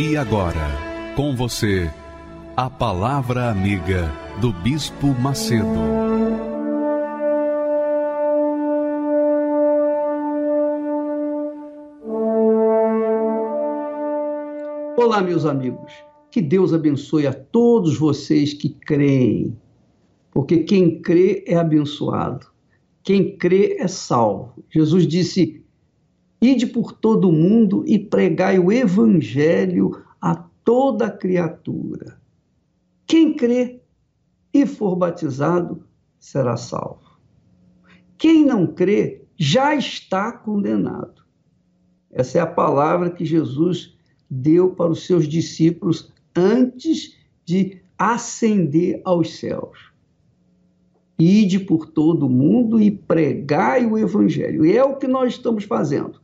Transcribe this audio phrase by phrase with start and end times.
[0.00, 0.54] E agora,
[1.16, 1.90] com você,
[2.56, 4.08] a Palavra Amiga
[4.40, 5.66] do Bispo Macedo.
[14.96, 15.92] Olá, meus amigos.
[16.30, 19.58] Que Deus abençoe a todos vocês que creem,
[20.30, 22.46] porque quem crê é abençoado,
[23.02, 24.62] quem crê é salvo.
[24.70, 25.57] Jesus disse:
[26.40, 32.20] Ide por todo o mundo e pregai o evangelho a toda criatura.
[33.06, 33.80] Quem crê
[34.52, 35.84] e for batizado
[36.18, 37.18] será salvo.
[38.16, 41.22] Quem não crê já está condenado.
[42.10, 43.96] Essa é a palavra que Jesus
[44.30, 49.92] deu para os seus discípulos antes de ascender aos céus.
[51.18, 54.64] Ide por todo o mundo e pregai o evangelho.
[54.64, 56.20] E é o que nós estamos fazendo.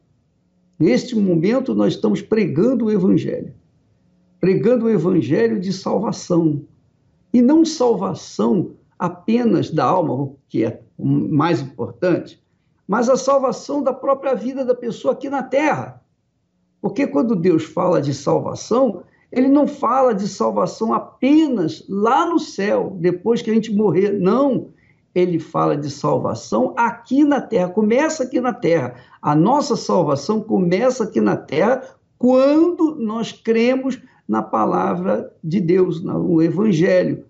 [0.79, 3.55] Neste momento, nós estamos pregando o Evangelho.
[4.41, 6.63] Pregando o Evangelho de salvação.
[7.33, 12.43] E não salvação apenas da alma, que é o mais importante,
[12.87, 16.01] mas a salvação da própria vida da pessoa aqui na terra.
[16.81, 22.97] Porque quando Deus fala de salvação, ele não fala de salvação apenas lá no céu,
[23.01, 24.13] depois que a gente morrer.
[24.13, 24.69] Não
[25.15, 28.97] ele fala de salvação aqui na terra, começa aqui na terra.
[29.23, 31.83] A nossa salvação começa aqui na terra
[32.19, 37.25] quando nós cremos na palavra de Deus, no Evangelho.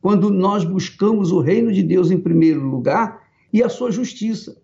[0.00, 4.60] Quando nós buscamos o reino de Deus em primeiro lugar e a sua justiça.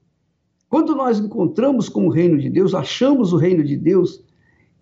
[0.69, 4.25] Quando nós encontramos com o reino de Deus, achamos o reino de Deus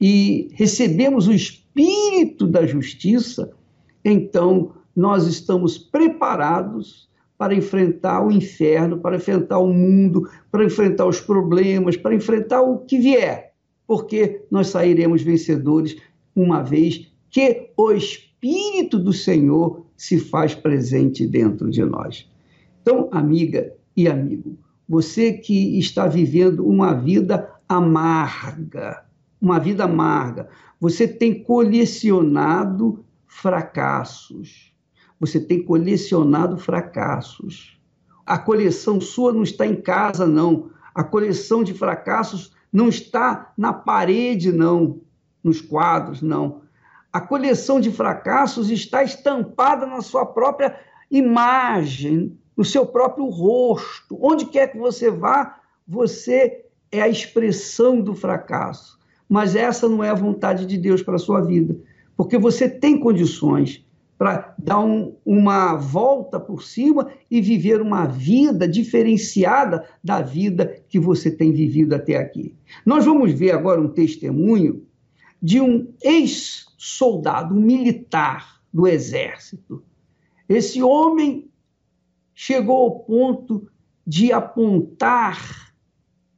[0.00, 3.52] e recebemos o espírito da justiça,
[4.04, 7.08] então nós estamos preparados
[7.42, 12.78] para enfrentar o inferno, para enfrentar o mundo, para enfrentar os problemas, para enfrentar o
[12.78, 13.52] que vier,
[13.84, 15.96] porque nós sairemos vencedores
[16.36, 22.30] uma vez que o Espírito do Senhor se faz presente dentro de nós.
[22.80, 24.56] Então, amiga e amigo,
[24.88, 29.04] você que está vivendo uma vida amarga,
[29.40, 30.48] uma vida amarga,
[30.78, 34.71] você tem colecionado fracassos
[35.22, 37.80] você tem colecionado fracassos.
[38.26, 40.72] A coleção sua não está em casa, não.
[40.92, 45.00] A coleção de fracassos não está na parede, não.
[45.40, 46.62] Nos quadros, não.
[47.12, 50.76] A coleção de fracassos está estampada na sua própria
[51.08, 54.18] imagem, no seu próprio rosto.
[54.20, 58.98] Onde quer que você vá, você é a expressão do fracasso.
[59.28, 61.78] Mas essa não é a vontade de Deus para a sua vida,
[62.16, 63.86] porque você tem condições
[64.22, 70.96] para dar um, uma volta por cima e viver uma vida diferenciada da vida que
[70.96, 72.54] você tem vivido até aqui.
[72.86, 74.86] Nós vamos ver agora um testemunho
[75.42, 79.82] de um ex-soldado, um militar do exército.
[80.48, 81.50] Esse homem
[82.32, 83.68] chegou ao ponto
[84.06, 85.74] de apontar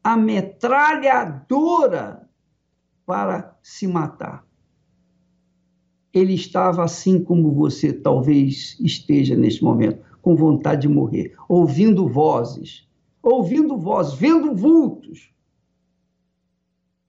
[0.02, 2.26] a metralhadora
[3.04, 4.42] para se matar
[6.14, 12.88] ele estava assim como você talvez esteja neste momento, com vontade de morrer, ouvindo vozes,
[13.20, 15.34] ouvindo vozes, vendo vultos.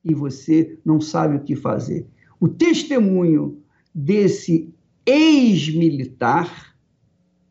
[0.03, 2.07] E você não sabe o que fazer.
[2.39, 3.61] O testemunho
[3.93, 4.73] desse
[5.05, 6.75] ex-militar,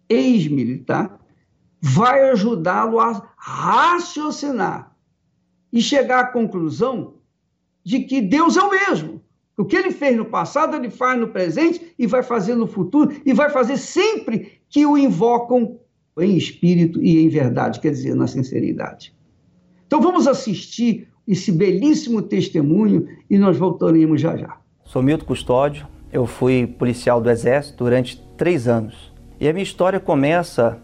[0.09, 1.21] ex-militar,
[1.81, 4.95] vai ajudá-lo a raciocinar
[5.73, 7.15] e chegar à conclusão
[7.85, 9.24] de que Deus é o mesmo
[9.56, 13.15] o que ele fez no passado, ele faz no presente e vai fazer no futuro,
[13.25, 15.79] e vai fazer sempre que o invocam
[16.19, 19.15] em espírito e em verdade, quer dizer, na sinceridade.
[19.87, 24.59] Então vamos assistir esse belíssimo testemunho e nós voltaremos já já.
[24.85, 29.12] Sou Milton Custódio, eu fui policial do Exército durante três anos.
[29.41, 30.79] E a minha história começa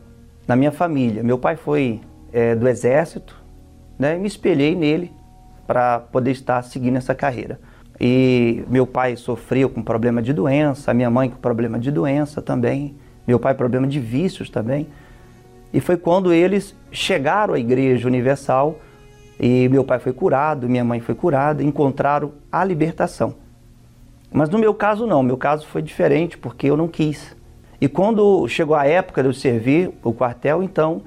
[0.47, 1.23] na minha família.
[1.23, 2.01] Meu pai foi
[2.33, 3.41] é, do Exército,
[3.99, 5.13] né, e me espelhei nele
[5.67, 7.61] para poder estar seguindo essa carreira.
[8.01, 12.95] E meu pai sofreu com problema de doença, minha mãe com problema de doença também,
[13.27, 14.87] meu pai problema de vícios também.
[15.73, 18.79] E foi quando eles chegaram à Igreja Universal
[19.43, 23.35] E meu pai foi curado, minha mãe foi curada, encontraram a libertação.
[24.31, 27.35] Mas no meu caso não, meu caso foi diferente porque eu não quis.
[27.81, 31.03] E quando chegou a época de eu servir o quartel, então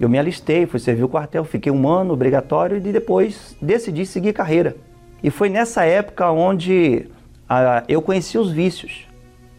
[0.00, 4.32] eu me alistei, fui servir o quartel, fiquei um ano obrigatório e depois decidi seguir
[4.32, 4.74] carreira.
[5.24, 7.08] E foi nessa época onde
[7.48, 9.08] ah, eu conheci os vícios,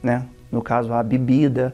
[0.03, 0.27] né?
[0.51, 1.73] No caso, a bebida,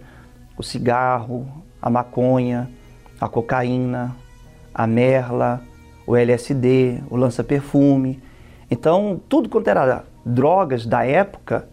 [0.58, 1.46] o cigarro,
[1.82, 2.72] a maconha,
[3.20, 4.16] a cocaína,
[4.74, 5.62] a merla,
[6.08, 8.24] o LSD, o lança-perfume.
[8.72, 11.68] Então, tudo quanto era drogas da época,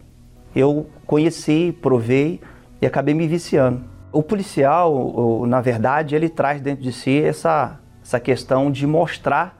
[0.53, 2.41] eu conheci, provei
[2.81, 3.85] e acabei me viciando.
[4.11, 9.57] O policial, na verdade, ele traz dentro de si essa, essa questão de mostrar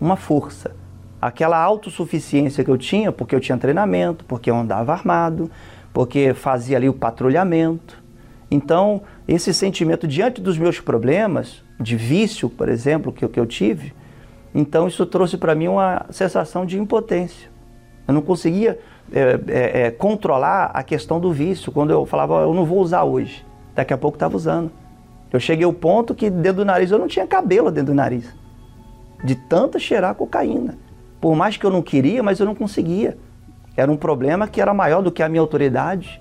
[0.00, 0.82] uma força.
[1.24, 5.50] Aquela autossuficiência que eu tinha, porque eu tinha treinamento, porque eu andava armado,
[5.90, 7.96] porque fazia ali o patrulhamento.
[8.50, 13.94] Então, esse sentimento diante dos meus problemas, de vício, por exemplo, que, que eu tive,
[14.54, 17.48] então isso trouxe para mim uma sensação de impotência.
[18.06, 18.78] Eu não conseguia
[19.10, 21.72] é, é, é, controlar a questão do vício.
[21.72, 24.70] Quando eu falava, eu não vou usar hoje, daqui a pouco estava usando.
[25.32, 28.26] Eu cheguei ao ponto que dentro do nariz eu não tinha cabelo dentro do nariz,
[29.24, 30.83] de tanto cheirar cocaína.
[31.24, 33.16] Por mais que eu não queria, mas eu não conseguia.
[33.74, 36.20] Era um problema que era maior do que a minha autoridade.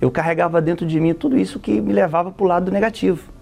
[0.00, 3.32] Eu carregava dentro de mim tudo isso que me levava para o lado negativo.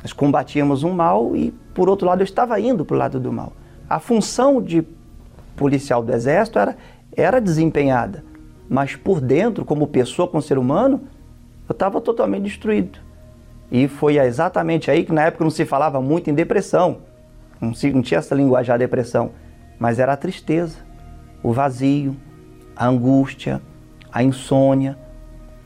[0.00, 3.32] Nós combatíamos um mal e, por outro lado, eu estava indo para o lado do
[3.32, 3.54] mal.
[3.90, 4.86] A função de
[5.56, 6.76] policial do Exército era
[7.16, 8.24] era desempenhada,
[8.68, 11.08] mas por dentro, como pessoa, como ser humano,
[11.68, 13.00] eu estava totalmente destruído.
[13.68, 16.98] E foi exatamente aí que na época não se falava muito em depressão,
[17.60, 19.32] não, se, não tinha essa linguagem da depressão,
[19.78, 20.78] mas era a tristeza,
[21.42, 22.16] o vazio,
[22.74, 23.60] a angústia,
[24.12, 24.96] a insônia.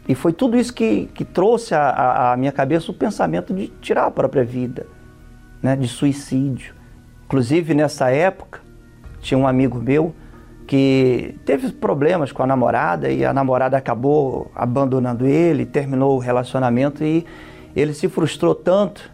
[0.08, 4.10] E foi tudo isso que, que trouxe à, minha cabeça o pensamento de tirar a
[4.10, 4.86] própria vida,
[5.62, 6.74] né, de suicídio.
[7.24, 8.60] Inclusive nessa época,
[9.20, 10.14] tinha um amigo meu
[10.66, 17.02] que teve problemas com a namorada e a namorada acabou abandonando ele, terminou o relacionamento
[17.02, 17.26] e
[17.74, 19.10] ele se frustrou tanto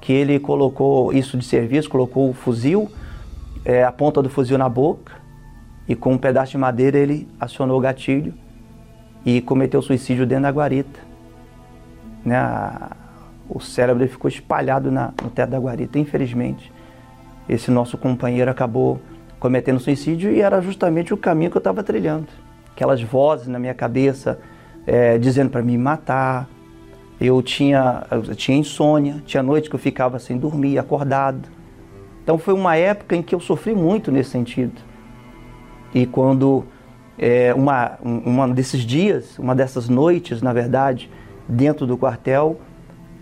[0.00, 2.90] que ele colocou isso de serviço, colocou o fuzil,
[3.64, 5.14] é, a ponta do fuzil na boca
[5.88, 8.34] e com um pedaço de madeira ele acionou o gatilho
[9.24, 11.00] e cometeu suicídio dentro da guarita.
[12.24, 12.36] Né?
[13.50, 15.98] o cérebro ficou espalhado na, no teto da guarita.
[15.98, 16.72] Infelizmente,
[17.48, 19.00] esse nosso companheiro acabou
[19.40, 22.28] cometendo suicídio e era justamente o caminho que eu estava trilhando.
[22.70, 24.38] Aquelas vozes na minha cabeça
[24.86, 26.48] é, dizendo para me matar.
[27.20, 31.48] Eu tinha, eu tinha insônia, tinha noites que eu ficava sem dormir, acordado.
[32.30, 34.80] Então foi uma época em que eu sofri muito nesse sentido.
[35.92, 36.64] E quando
[37.18, 41.10] é, uma, uma desses dias, uma dessas noites, na verdade,
[41.48, 42.60] dentro do quartel,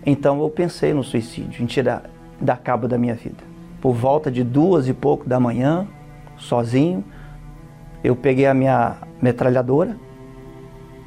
[0.05, 2.03] então eu pensei no suicídio, em tirar
[2.39, 3.43] da cabo da minha vida.
[3.81, 5.87] Por volta de duas e pouco da manhã,
[6.37, 7.03] sozinho.
[8.03, 9.97] Eu peguei a minha metralhadora,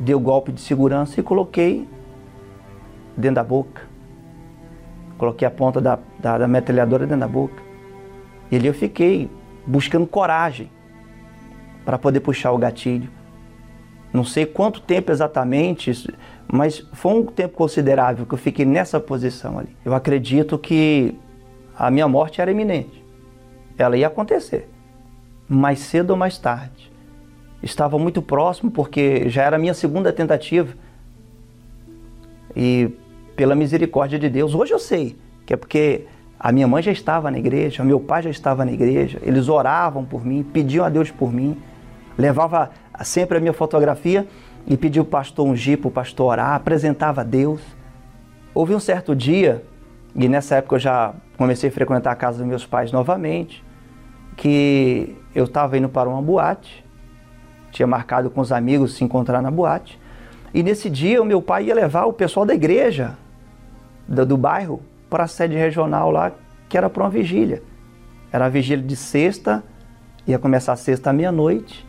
[0.00, 1.88] dei o golpe de segurança e coloquei
[3.16, 3.82] dentro da boca.
[5.16, 7.61] Coloquei a ponta da, da, da metralhadora dentro da boca.
[8.52, 9.30] E ali eu fiquei
[9.66, 10.70] buscando coragem
[11.86, 13.08] para poder puxar o gatilho.
[14.12, 15.90] Não sei quanto tempo exatamente,
[16.52, 19.74] mas foi um tempo considerável que eu fiquei nessa posição ali.
[19.82, 21.18] Eu acredito que
[21.74, 23.02] a minha morte era iminente.
[23.78, 24.68] Ela ia acontecer
[25.48, 26.92] mais cedo ou mais tarde.
[27.62, 30.74] Estava muito próximo porque já era a minha segunda tentativa.
[32.54, 32.90] E
[33.34, 35.16] pela misericórdia de Deus, hoje eu sei
[35.46, 36.06] que é porque
[36.42, 40.04] a minha mãe já estava na igreja, meu pai já estava na igreja, eles oravam
[40.04, 41.56] por mim, pediam a Deus por mim,
[42.18, 42.70] levava
[43.04, 44.26] sempre a minha fotografia
[44.66, 47.60] e pedia o pastor ungir para o pastor orar, apresentava a Deus.
[48.52, 49.62] Houve um certo dia,
[50.16, 53.64] e nessa época eu já comecei a frequentar a casa dos meus pais novamente,
[54.36, 56.84] que eu estava indo para uma boate,
[57.70, 59.96] tinha marcado com os amigos se encontrar na boate,
[60.52, 63.16] e nesse dia o meu pai ia levar o pessoal da igreja
[64.08, 64.82] do, do bairro
[65.12, 66.32] para a sede regional lá,
[66.70, 67.62] que era para uma vigília.
[68.32, 69.62] Era a vigília de sexta,
[70.26, 71.86] ia começar sexta à meia-noite,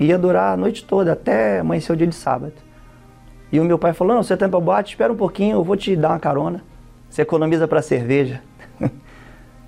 [0.00, 2.54] ia durar a noite toda, até amanhecer o dia de sábado.
[3.52, 5.62] E o meu pai falou, não, você indo para a boate, espera um pouquinho, eu
[5.62, 6.64] vou te dar uma carona.
[7.08, 8.42] Você economiza para cerveja.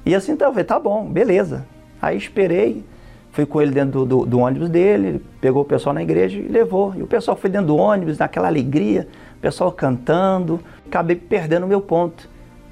[0.05, 1.65] e assim, então, eu falei, tá bom, beleza.
[2.03, 2.85] Aí esperei,
[3.31, 6.49] fui com ele dentro do, do, do, ônibus dele, pegou o pessoal na igreja e
[6.49, 6.93] levou.
[6.97, 10.59] E o pessoal foi dentro do ônibus, naquela alegria, o pessoal cantando.
[10.85, 12.29] Acabei perdendo o meu ponto.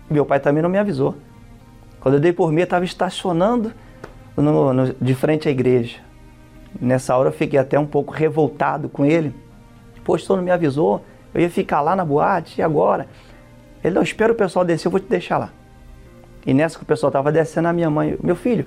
[0.09, 1.17] Meu pai também não me avisou.
[2.01, 3.73] Quando eu dei por mim, estava estacionando
[4.37, 5.99] no, no, de frente à igreja.
[6.81, 9.35] Nessa hora eu fiquei até um pouco revoltado com ele.
[10.05, 11.03] Poxa, não me avisou,
[11.35, 13.09] eu ia ficar lá na boate, e agora?
[13.83, 15.51] Ele, não, espera o pessoal descer, eu vou te deixar lá.
[16.47, 18.67] E nessa que o pessoal estava descendo, a minha mãe, meu filho,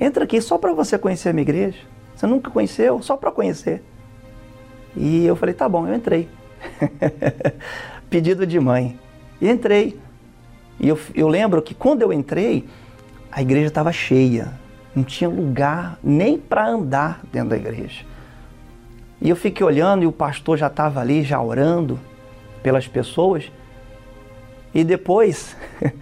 [0.00, 1.78] Entra aqui só para você conhecer a minha igreja.
[2.14, 3.82] Você nunca conheceu, só para conhecer.
[4.96, 6.28] E eu falei, tá bom, eu entrei.
[8.08, 8.98] Pedido de mãe.
[9.40, 9.98] E entrei.
[10.80, 12.68] E eu, eu lembro que quando eu entrei,
[13.30, 14.52] a igreja estava cheia.
[14.94, 18.04] Não tinha lugar nem para andar dentro da igreja.
[19.20, 21.98] E eu fiquei olhando e o pastor já estava ali, já orando
[22.62, 23.50] pelas pessoas.
[24.72, 25.56] E depois,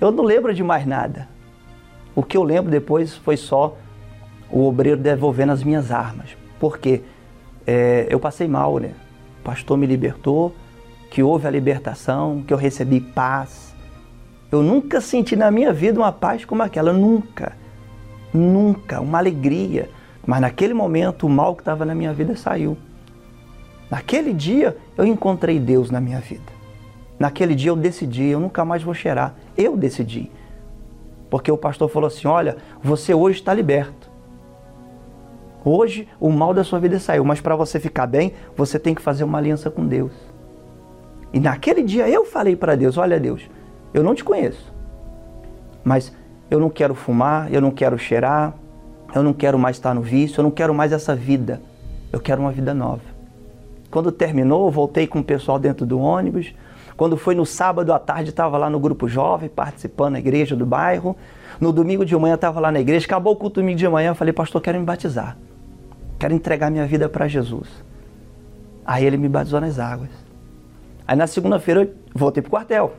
[0.00, 1.28] eu não lembro de mais nada.
[2.14, 3.76] O que eu lembro depois foi só
[4.50, 6.36] o obreiro devolvendo as minhas armas.
[6.60, 7.02] Porque
[7.66, 8.92] é, eu passei mal, né?
[9.40, 10.54] O pastor me libertou,
[11.10, 13.71] que houve a libertação, que eu recebi paz.
[14.52, 17.56] Eu nunca senti na minha vida uma paz como aquela, nunca.
[18.34, 19.88] Nunca, uma alegria.
[20.26, 22.76] Mas naquele momento o mal que estava na minha vida saiu.
[23.90, 26.52] Naquele dia eu encontrei Deus na minha vida.
[27.18, 29.34] Naquele dia eu decidi, eu nunca mais vou cheirar.
[29.56, 30.30] Eu decidi.
[31.30, 34.10] Porque o pastor falou assim: olha, você hoje está liberto.
[35.64, 39.00] Hoje o mal da sua vida saiu, mas para você ficar bem, você tem que
[39.00, 40.12] fazer uma aliança com Deus.
[41.32, 43.48] E naquele dia eu falei para Deus: olha, Deus,
[43.92, 44.72] eu não te conheço,
[45.84, 46.12] mas
[46.50, 48.54] eu não quero fumar, eu não quero cheirar,
[49.14, 51.60] eu não quero mais estar no vício, eu não quero mais essa vida.
[52.12, 53.02] Eu quero uma vida nova.
[53.90, 56.54] Quando terminou, voltei com o pessoal dentro do ônibus.
[56.96, 60.66] Quando foi no sábado à tarde, estava lá no grupo jovem, participando da igreja do
[60.66, 61.16] bairro.
[61.60, 63.06] No domingo de manhã, estava lá na igreja.
[63.06, 65.36] Acabou o culto domingo de manhã, eu falei, pastor, quero me batizar.
[66.18, 67.68] Quero entregar minha vida para Jesus.
[68.84, 70.10] Aí ele me batizou nas águas.
[71.06, 72.94] Aí na segunda-feira, eu voltei para o quartel.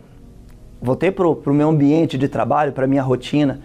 [0.84, 3.62] Voltei para o meu ambiente de trabalho, para minha rotina.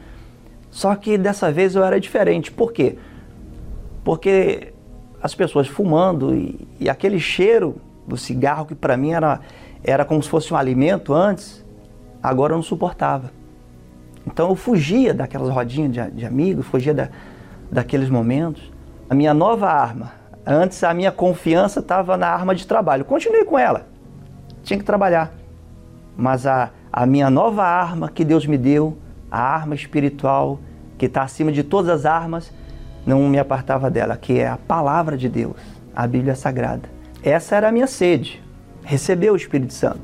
[0.71, 2.53] Só que dessa vez eu era diferente.
[2.53, 2.97] Por quê?
[4.05, 4.73] Porque
[5.21, 7.75] as pessoas fumando e, e aquele cheiro
[8.07, 9.41] do cigarro que para mim era,
[9.83, 11.67] era como se fosse um alimento antes,
[12.23, 13.33] agora eu não suportava.
[14.25, 17.09] Então eu fugia daquelas rodinhas de, de amigos, fugia da,
[17.69, 18.73] daqueles momentos.
[19.11, 20.13] A minha nova arma,
[20.47, 23.05] antes a minha confiança estava na arma de trabalho.
[23.05, 23.89] Continuei com ela,
[24.63, 25.33] tinha que trabalhar.
[26.17, 28.97] Mas a, a minha nova arma que Deus me deu
[29.31, 30.59] a arma espiritual
[30.97, 32.53] que está acima de todas as armas,
[33.07, 35.57] não me apartava dela, que é a palavra de Deus,
[35.95, 36.89] a Bíblia Sagrada.
[37.23, 38.43] Essa era a minha sede,
[38.83, 40.01] receber o Espírito Santo.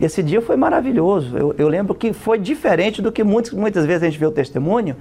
[0.00, 1.36] Esse dia foi maravilhoso.
[1.36, 4.30] Eu, eu lembro que foi diferente do que muitas, muitas vezes a gente vê o
[4.30, 4.96] testemunho.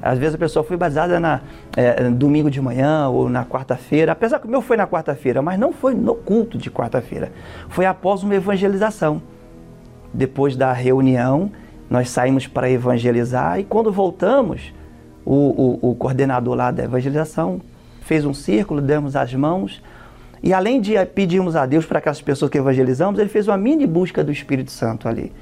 [0.00, 1.40] Às vezes a pessoa foi batizada na
[1.76, 4.12] é, domingo de manhã ou na quarta-feira.
[4.12, 7.30] Apesar que o meu foi na quarta-feira, mas não foi no culto de quarta-feira.
[7.68, 9.20] Foi após uma evangelização.
[10.12, 11.50] Depois da reunião,
[11.88, 14.72] nós saímos para evangelizar e quando voltamos,
[15.24, 17.60] o, o, o, coordenador lá da evangelização
[18.00, 19.82] fez um círculo, demos as mãos
[20.42, 23.86] e além de pedirmos a Deus para aquelas pessoas que evangelizamos, ele fez uma mini
[23.86, 25.32] busca do Espírito Santo ali.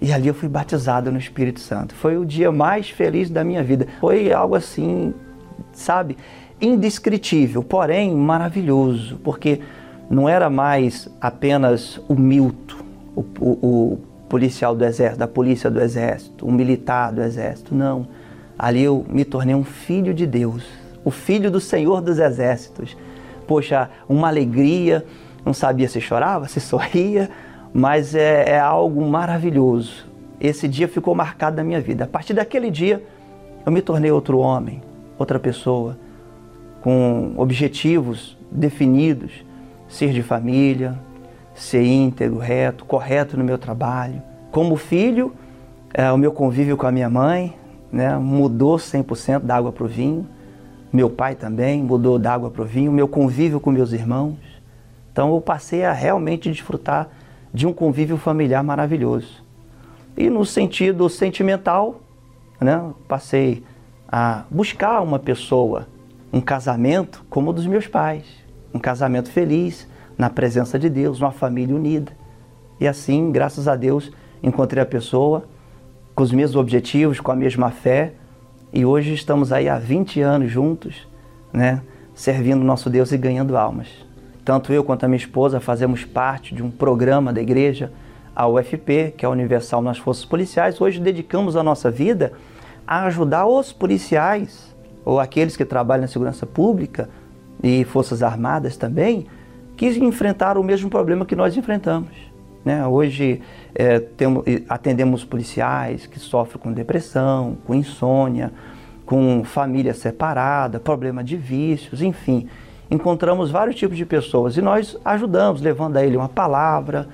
[0.00, 1.94] E ali eu fui batizado no Espírito Santo.
[1.94, 3.86] Foi o dia mais feliz da minha vida.
[4.00, 5.14] Foi algo assim,
[5.72, 6.16] sabe,
[6.60, 9.60] indescritível, porém maravilhoso, porque
[10.10, 12.83] não era mais apenas o Milton,
[13.14, 18.08] o, o, policial do exército, da polícia do exército, um militar do exército, não.
[18.58, 20.64] Ali eu me tornei um filho de Deus,
[21.04, 22.96] o filho do Senhor dos exércitos.
[23.46, 25.04] Poxa, uma alegria,
[25.44, 27.30] não sabia se chorava, se sorria,
[27.72, 30.06] mas é, é algo maravilhoso.
[30.40, 32.04] Esse dia ficou marcado na minha vida.
[32.04, 33.02] A partir daquele dia,
[33.64, 34.82] eu me tornei outro homem,
[35.18, 35.96] outra pessoa,
[36.80, 39.32] com objetivos definidos,
[39.88, 40.98] ser de família,
[41.54, 44.22] ser íntegro, reto, correto no meu trabalho.
[44.50, 45.32] Como filho,
[45.92, 47.56] é, o meu convívio com a minha mãe
[47.92, 50.26] né, mudou 100% da água para o vinho.
[50.92, 52.90] Meu pai também mudou da água para o vinho.
[52.90, 54.36] Meu convívio com meus irmãos.
[55.12, 57.08] Então eu passei a realmente desfrutar
[57.52, 59.44] de um convívio familiar maravilhoso.
[60.16, 62.00] E no sentido sentimental,
[62.60, 63.62] né, passei
[64.08, 65.86] a buscar uma pessoa,
[66.32, 68.24] um casamento como o dos meus pais,
[68.72, 72.12] um casamento feliz, na presença de Deus, uma família unida.
[72.80, 74.10] E assim, graças a Deus,
[74.42, 75.44] encontrei a pessoa
[76.14, 78.12] com os mesmos objetivos, com a mesma fé.
[78.72, 81.08] E hoje estamos aí há 20 anos juntos,
[81.52, 81.80] né,
[82.14, 83.88] servindo nosso Deus e ganhando almas.
[84.44, 87.92] Tanto eu quanto a minha esposa fazemos parte de um programa da igreja,
[88.36, 90.80] a UFP, que é a Universal nas Forças Policiais.
[90.80, 92.32] Hoje dedicamos a nossa vida
[92.86, 97.08] a ajudar os policiais ou aqueles que trabalham na segurança pública
[97.62, 99.26] e Forças Armadas também
[99.76, 102.10] que enfrentaram o mesmo problema que nós enfrentamos.
[102.64, 102.86] Né?
[102.86, 103.42] Hoje
[103.74, 108.52] é, temos, atendemos policiais que sofrem com depressão, com insônia,
[109.04, 112.48] com família separada, problema de vícios, enfim.
[112.90, 117.08] Encontramos vários tipos de pessoas e nós ajudamos, levando a ele uma palavra,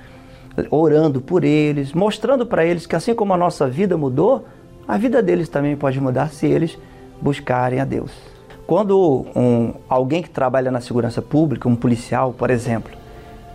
[0.70, 4.44] orando por eles, mostrando para eles que assim como a nossa vida mudou,
[4.86, 6.78] a vida deles também pode mudar se eles
[7.20, 8.39] buscarem a Deus.
[8.70, 12.92] Quando um, alguém que trabalha na segurança pública, um policial, por exemplo,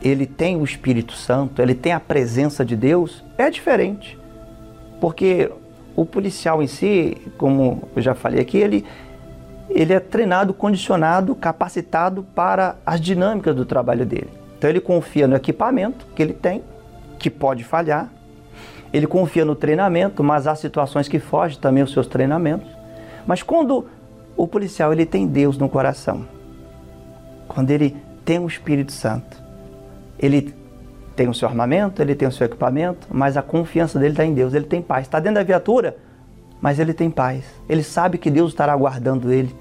[0.01, 4.19] ele tem o Espírito Santo, ele tem a presença de Deus, é diferente.
[4.99, 5.49] Porque
[5.95, 8.83] o policial em si, como eu já falei aqui, ele,
[9.69, 14.31] ele é treinado, condicionado, capacitado para as dinâmicas do trabalho dele.
[14.57, 16.61] Então ele confia no equipamento que ele tem,
[17.17, 18.11] que pode falhar.
[18.91, 22.67] Ele confia no treinamento, mas há situações que fogem também os seus treinamentos.
[23.25, 23.87] Mas quando
[24.35, 26.25] o policial ele tem Deus no coração,
[27.47, 29.43] quando ele tem o Espírito Santo,
[30.17, 30.53] ele
[31.15, 34.33] tem o seu armamento, ele tem o seu equipamento, mas a confiança dele está em
[34.33, 34.53] Deus.
[34.53, 35.05] Ele tem paz.
[35.05, 35.95] Está dentro da viatura,
[36.61, 37.45] mas ele tem paz.
[37.69, 39.55] Ele sabe que Deus estará guardando ele.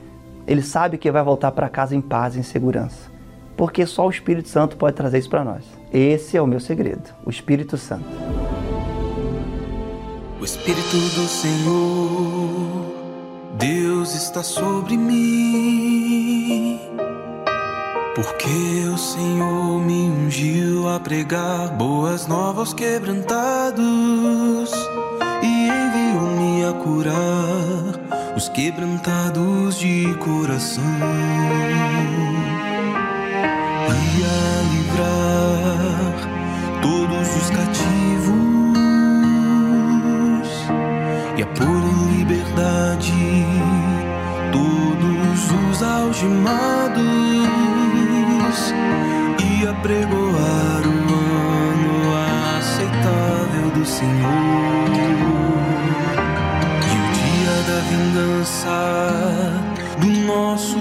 [0.46, 3.10] Ele sabe que vai voltar para casa em paz, em segurança.
[3.56, 5.64] Porque só o Espírito Santo pode trazer isso para nós.
[5.92, 8.04] Esse é o meu segredo, o Espírito Santo.
[10.40, 12.63] O Espírito do Senhor,
[13.54, 16.80] Deus está sobre mim
[18.14, 24.72] porque o Senhor me ungiu a pregar boas novas quebrantados
[25.42, 30.82] e enviou-me a curar os quebrantados de coração
[33.88, 36.14] e a livrar
[36.82, 38.34] todos os cativos
[41.36, 43.23] e a pôr em liberdade
[46.14, 47.34] algemados
[49.68, 51.98] apregoar o ano
[52.58, 54.88] aceitável do Senhor.
[56.90, 58.78] E o dia da vingança
[59.98, 60.78] do nosso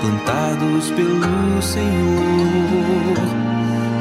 [0.00, 3.16] plantados pelo Senhor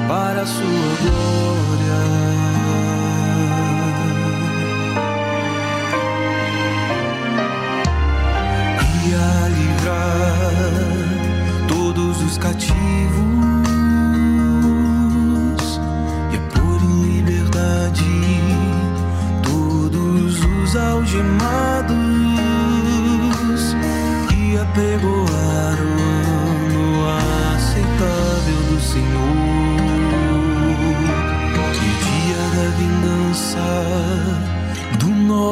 [0.08, 2.45] para a sua glória.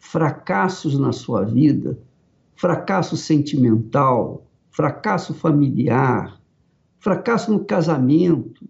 [0.00, 1.96] fracassos na sua vida,
[2.56, 6.40] fracasso sentimental, fracasso familiar,
[6.98, 8.68] fracasso no casamento,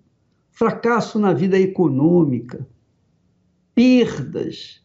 [0.50, 2.66] fracasso na vida econômica,
[3.74, 4.82] perdas.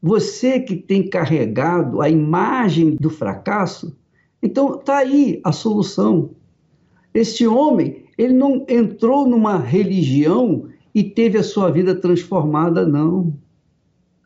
[0.00, 3.94] Você que tem carregado a imagem do fracasso,
[4.42, 6.30] então está aí a solução.
[7.12, 13.34] Este homem, ele não entrou numa religião e teve a sua vida transformada, não.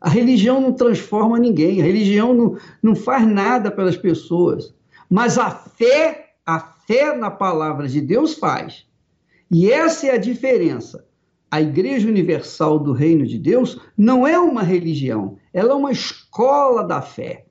[0.05, 4.71] A religião não transforma ninguém, a religião não, não faz nada pelas pessoas.
[5.09, 8.85] Mas a fé, a fé na palavra de Deus faz.
[9.49, 11.07] E essa é a diferença.
[11.49, 16.83] A Igreja Universal do Reino de Deus não é uma religião, ela é uma escola
[16.83, 17.47] da fé.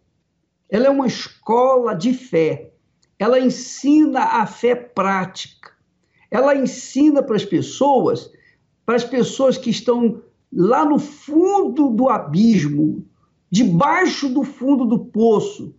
[0.71, 2.71] Ela é uma escola de fé.
[3.19, 5.73] Ela ensina a fé prática.
[6.31, 8.31] Ela ensina para as pessoas,
[8.87, 10.23] para as pessoas que estão
[10.55, 13.05] lá no fundo do abismo,
[13.51, 15.75] debaixo do fundo do poço.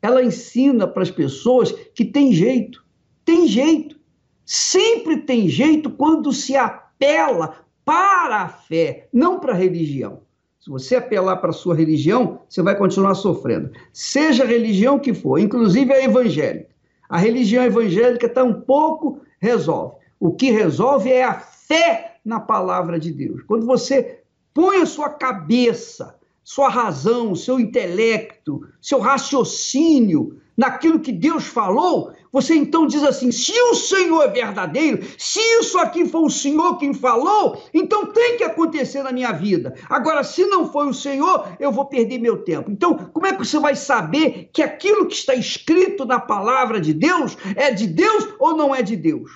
[0.00, 2.84] Ela ensina para as pessoas que tem jeito.
[3.24, 3.96] Tem jeito.
[4.44, 10.22] Sempre tem jeito quando se apela para a fé, não para a religião.
[10.60, 13.72] Se você apelar para a sua religião, você vai continuar sofrendo.
[13.92, 16.70] Seja a religião que for, inclusive a evangélica.
[17.08, 19.96] A religião evangélica tampouco resolve.
[20.20, 23.42] O que resolve é a fé na palavra de Deus.
[23.42, 24.22] Quando você
[24.54, 32.54] põe a sua cabeça, sua razão, seu intelecto, seu raciocínio naquilo que Deus falou, você
[32.54, 36.92] então diz assim: se o Senhor é verdadeiro, se isso aqui foi o Senhor quem
[36.92, 39.74] falou, então tem que acontecer na minha vida.
[39.88, 42.70] Agora, se não foi o Senhor, eu vou perder meu tempo.
[42.70, 46.92] Então, como é que você vai saber que aquilo que está escrito na palavra de
[46.92, 49.30] Deus é de Deus ou não é de Deus?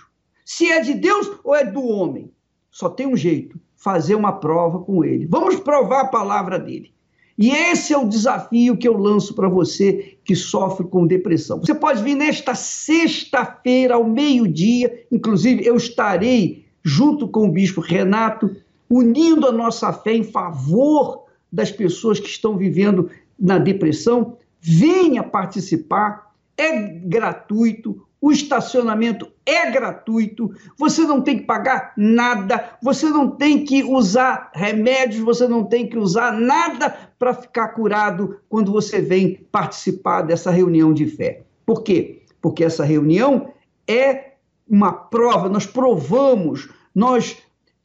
[0.45, 2.33] Se é de Deus ou é do homem?
[2.77, 5.27] Só tem um jeito: fazer uma prova com ele.
[5.27, 6.93] Vamos provar a palavra dele.
[7.39, 11.59] E esse é o desafio que eu lanço para você que sofre com depressão.
[11.59, 18.55] Você pode vir nesta sexta-feira, ao meio-dia, inclusive eu estarei junto com o bispo Renato,
[18.91, 23.11] unindo a nossa fé em favor das pessoas que estão vivendo
[23.41, 24.37] na depressão.
[24.61, 33.09] Venha participar, é gratuito, o estacionamento é gratuito, você não tem que pagar nada, você
[33.09, 38.73] não tem que usar remédios, você não tem que usar nada para ficar curado quando
[38.73, 41.45] você vem participar dessa reunião de fé.
[41.65, 42.23] Por quê?
[42.43, 43.53] Porque essa reunião
[43.87, 44.33] é
[44.69, 47.39] uma prova, nós provamos, nós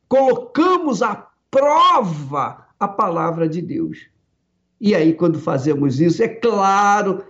[0.10, 4.10] colocamos à prova a palavra de Deus.
[4.80, 7.24] E aí, quando fazemos isso, é claro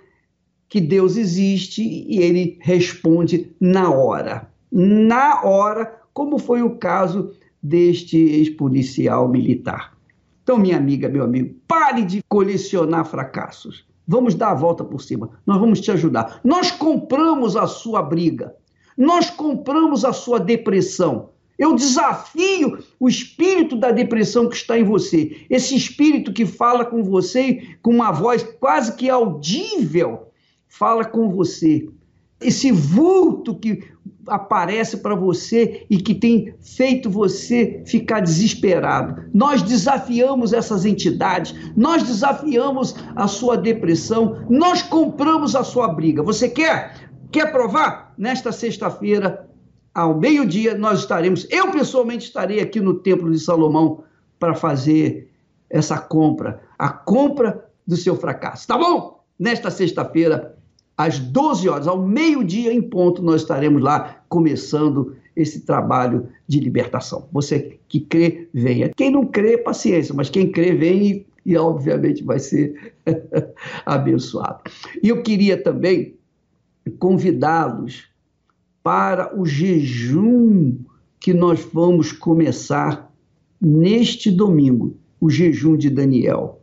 [0.72, 4.50] que Deus existe e ele responde na hora.
[4.72, 9.94] Na hora, como foi o caso deste ex-policial militar.
[10.42, 13.86] Então, minha amiga, meu amigo, pare de colecionar fracassos.
[14.08, 15.32] Vamos dar a volta por cima.
[15.46, 16.40] Nós vamos te ajudar.
[16.42, 18.56] Nós compramos a sua briga.
[18.98, 21.32] Nós compramos a sua depressão.
[21.60, 25.46] Eu desafio o espírito da depressão que está em você.
[25.50, 30.31] Esse espírito que fala com você com uma voz quase que audível
[30.72, 31.88] fala com você.
[32.40, 33.84] Esse vulto que
[34.26, 39.30] aparece para você e que tem feito você ficar desesperado.
[39.34, 46.24] Nós desafiamos essas entidades, nós desafiamos a sua depressão, nós compramos a sua briga.
[46.24, 47.10] Você quer?
[47.32, 48.14] Quer provar?
[48.18, 49.48] Nesta sexta-feira,
[49.94, 54.04] ao meio-dia, nós estaremos, eu pessoalmente estarei aqui no Templo de Salomão
[54.40, 55.30] para fazer
[55.70, 58.68] essa compra, a compra do seu fracasso.
[58.68, 59.22] Tá bom?
[59.38, 60.58] Nesta sexta-feira,
[60.98, 67.28] às 12 horas, ao meio-dia em ponto, nós estaremos lá começando esse trabalho de libertação.
[67.32, 68.92] Você que crê, venha.
[68.96, 72.94] Quem não crê, paciência, mas quem crê, vem e, e obviamente vai ser
[73.86, 74.60] abençoado.
[75.02, 76.16] E eu queria também
[77.00, 78.10] convidá-los
[78.84, 80.78] para o jejum
[81.20, 83.12] que nós vamos começar
[83.60, 86.62] neste domingo, o jejum de Daniel.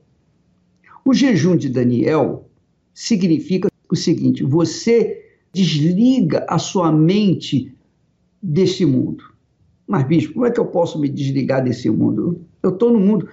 [1.04, 2.50] O jejum de Daniel
[2.92, 7.74] significa o seguinte: você desliga a sua mente
[8.42, 9.24] desse mundo.
[9.86, 12.40] Mas, bispo, como é que eu posso me desligar desse mundo?
[12.62, 13.28] Eu estou no mundo.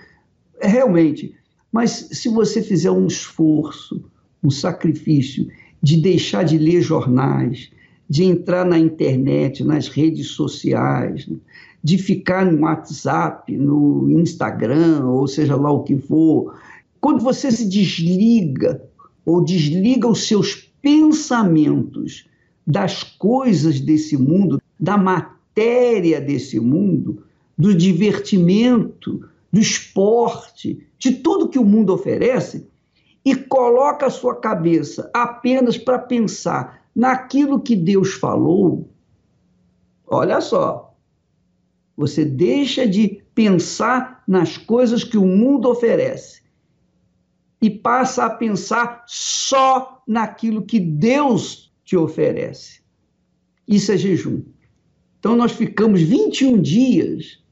[0.60, 1.36] É, realmente.
[1.72, 4.06] Mas se você fizer um esforço,
[4.42, 5.48] um sacrifício
[5.84, 7.70] de deixar de ler jornais,
[8.10, 11.30] de entrar na internet, nas redes sociais,
[11.84, 16.58] de ficar no WhatsApp, no Instagram, ou seja lá o que for,
[17.02, 18.82] quando você se desliga
[19.26, 22.28] ou desliga os seus pensamentos
[22.66, 27.24] das coisas desse mundo, da matéria desse mundo,
[27.58, 32.68] do divertimento, do esporte, de tudo que o mundo oferece,
[33.24, 38.88] e coloca a sua cabeça apenas para pensar naquilo que Deus falou,
[40.06, 40.96] olha só,
[41.98, 46.45] você deixa de pensar nas coisas que o mundo oferece
[47.62, 52.82] e passa a pensar só naquilo que Deus te oferece.
[53.68, 54.44] Isso é jejum.
[55.20, 57.44] Então nós ficamos 21 dias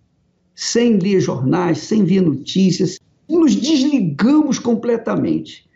[0.56, 5.68] sem ler jornais, sem ver notícias, nos desligamos completamente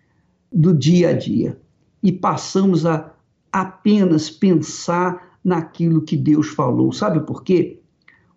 [0.51, 1.59] do dia a dia
[2.03, 3.13] e passamos a
[3.51, 6.91] apenas pensar naquilo que Deus falou.
[6.91, 7.79] Sabe por quê?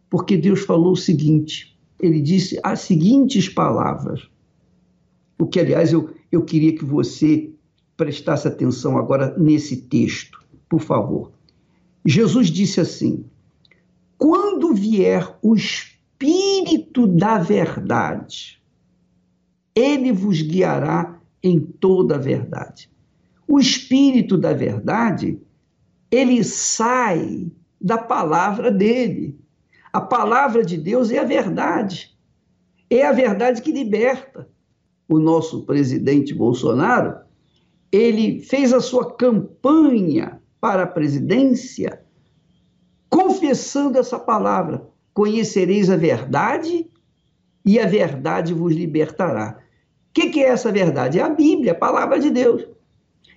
[0.09, 4.29] Porque Deus falou o seguinte: ele disse as seguintes palavras.
[5.41, 7.51] O que, aliás, eu, eu queria que você
[7.97, 11.33] prestasse atenção agora nesse texto, por favor.
[12.05, 13.25] Jesus disse assim:
[14.19, 18.61] quando vier o Espírito da Verdade,
[19.75, 22.91] ele vos guiará em toda a verdade.
[23.49, 25.41] O Espírito da Verdade,
[26.11, 27.51] ele sai
[27.81, 29.41] da palavra dele.
[29.91, 32.15] A palavra de Deus é a verdade.
[32.91, 34.47] É a verdade que liberta.
[35.11, 37.19] O nosso presidente Bolsonaro,
[37.91, 42.01] ele fez a sua campanha para a presidência
[43.09, 46.87] confessando essa palavra: conhecereis a verdade
[47.67, 49.59] e a verdade vos libertará.
[50.09, 51.19] O que, que é essa verdade?
[51.19, 52.67] É a Bíblia, a palavra de Deus.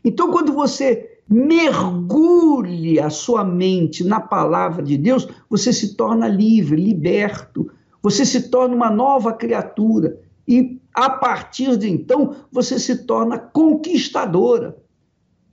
[0.05, 6.79] Então, quando você mergulha a sua mente na palavra de Deus, você se torna livre,
[6.79, 10.19] liberto, você se torna uma nova criatura.
[10.47, 14.77] E a partir de então, você se torna conquistadora,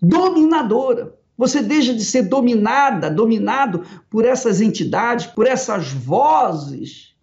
[0.00, 1.18] dominadora.
[1.36, 7.14] Você deixa de ser dominada, dominado por essas entidades, por essas vozes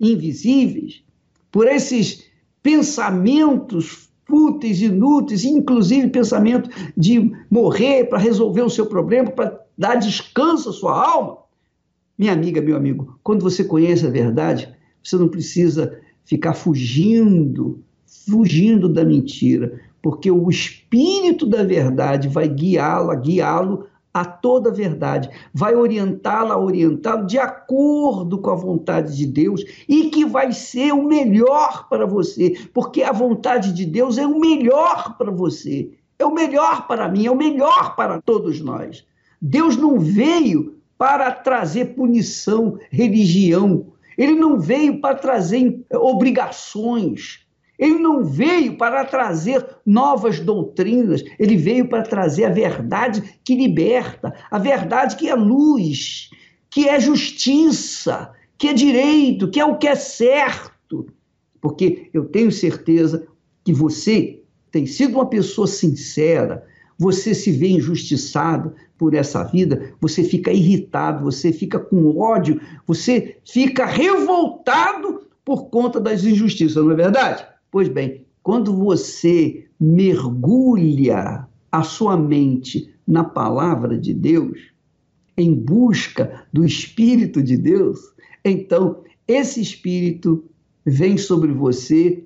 [0.00, 1.02] invisíveis,
[1.52, 2.24] por esses
[2.62, 10.70] pensamentos fúteis, inúteis, inclusive pensamento de morrer para resolver o seu problema, para dar descanso
[10.70, 11.38] à sua alma.
[12.16, 15.98] Minha amiga, meu amigo, quando você conhece a verdade, você não precisa
[16.30, 24.70] ficar fugindo, fugindo da mentira porque o Espírito da Verdade vai guiá-la, guiá-lo a toda
[24.70, 30.52] a verdade, vai orientá-la, orientá-lo de acordo com a vontade de Deus e que vai
[30.52, 35.90] ser o melhor para você, porque a vontade de Deus é o melhor para você,
[36.18, 39.06] é o melhor para mim, é o melhor para todos nós.
[39.40, 43.89] Deus não veio para trazer punição, religião,
[44.22, 47.40] ele não veio para trazer obrigações,
[47.78, 54.34] ele não veio para trazer novas doutrinas, ele veio para trazer a verdade que liberta,
[54.50, 56.28] a verdade que é luz,
[56.68, 61.06] que é justiça, que é direito, que é o que é certo.
[61.58, 63.26] Porque eu tenho certeza
[63.64, 66.66] que você tem sido uma pessoa sincera,
[67.00, 73.38] você se vê injustiçado por essa vida, você fica irritado, você fica com ódio, você
[73.42, 77.46] fica revoltado por conta das injustiças, não é verdade?
[77.70, 84.58] Pois bem, quando você mergulha a sua mente na palavra de Deus,
[85.38, 87.98] em busca do Espírito de Deus,
[88.44, 90.44] então esse Espírito
[90.84, 92.22] vem sobre você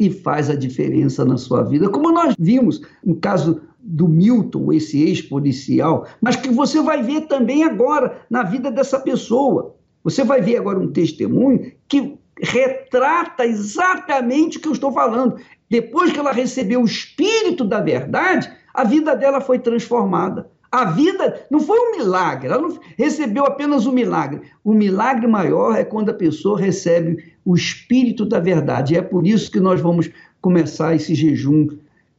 [0.00, 1.90] e faz a diferença na sua vida.
[1.90, 7.64] Como nós vimos no caso do Milton, esse ex-policial, mas que você vai ver também
[7.64, 9.76] agora na vida dessa pessoa.
[10.02, 15.36] Você vai ver agora um testemunho que retrata exatamente o que eu estou falando.
[15.68, 20.50] Depois que ela recebeu o espírito da verdade, a vida dela foi transformada.
[20.72, 24.40] A vida não foi um milagre, ela não recebeu apenas um milagre.
[24.64, 28.94] O milagre maior é quando a pessoa recebe o espírito da verdade.
[28.94, 31.68] E é por isso que nós vamos começar esse jejum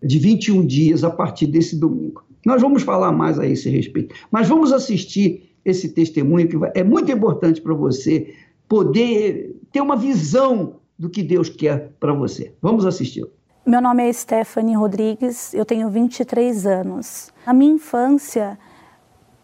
[0.06, 2.24] de 21 dias a partir desse domingo.
[2.46, 4.13] Nós vamos falar mais a esse respeito.
[4.30, 8.36] Mas vamos assistir esse testemunho que é muito importante para você
[8.70, 12.54] poder ter uma visão do que Deus quer para você.
[12.62, 13.26] Vamos assistir.
[13.65, 17.34] Meu nome é Stephanie Rodrigues, eu tenho 23 anos.
[17.48, 18.60] Na minha infância,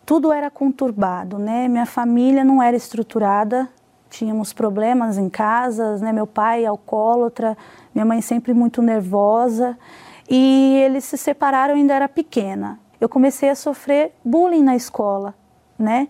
[0.05, 1.67] tudo era conturbado, né?
[1.67, 3.67] Minha família não era estruturada,
[4.11, 6.13] tínhamos problemas em casa, né?
[6.13, 7.57] Meu pai alcoólatra,
[7.95, 9.75] minha mãe sempre muito nervosa
[10.33, 12.79] e eles se separaram ainda era pequena.
[13.01, 15.35] Eu comecei a sofrer bullying na escola,
[15.77, 16.07] né?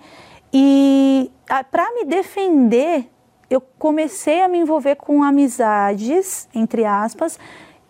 [0.53, 1.31] E
[1.71, 3.09] para me defender,
[3.49, 7.39] eu comecei a me envolver com amizades, entre aspas,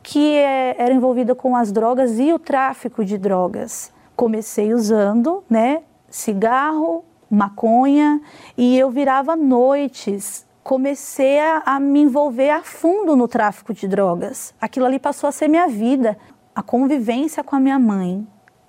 [0.02, 3.92] que é, era envolvida com as drogas e o tráfico de drogas.
[4.16, 8.22] Comecei usando, né, cigarro, maconha
[8.58, 10.46] e eu virava noites.
[10.72, 14.56] Comecei a, a me envolver a fundo no tráfico de drogas.
[14.62, 16.18] Aquilo ali passou a ser minha vida.
[16.56, 18.26] A convivência com a minha mãe,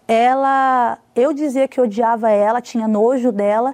[0.09, 3.73] ela, eu dizia que odiava ela, tinha nojo dela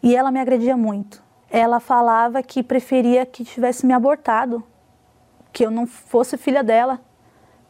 [0.00, 1.20] e ela me agredia muito.
[1.50, 4.62] Ela falava que preferia que tivesse me abortado,
[5.52, 7.00] que eu não fosse filha dela,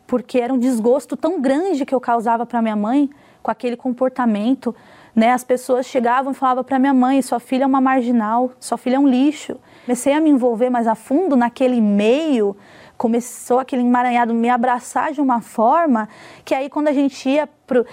[0.06, 3.08] porque era um desgosto tão grande que eu causava para minha mãe
[3.42, 4.76] com aquele comportamento,
[5.16, 5.32] Né?
[5.32, 8.96] As pessoas chegavam e falavam para minha mãe: sua filha é uma marginal, sua filha
[8.96, 9.56] é um lixo.
[9.86, 12.54] Comecei a me envolver mais a fundo naquele meio,
[12.98, 16.08] começou aquele emaranhado me abraçar de uma forma
[16.44, 17.84] que aí quando a gente ia para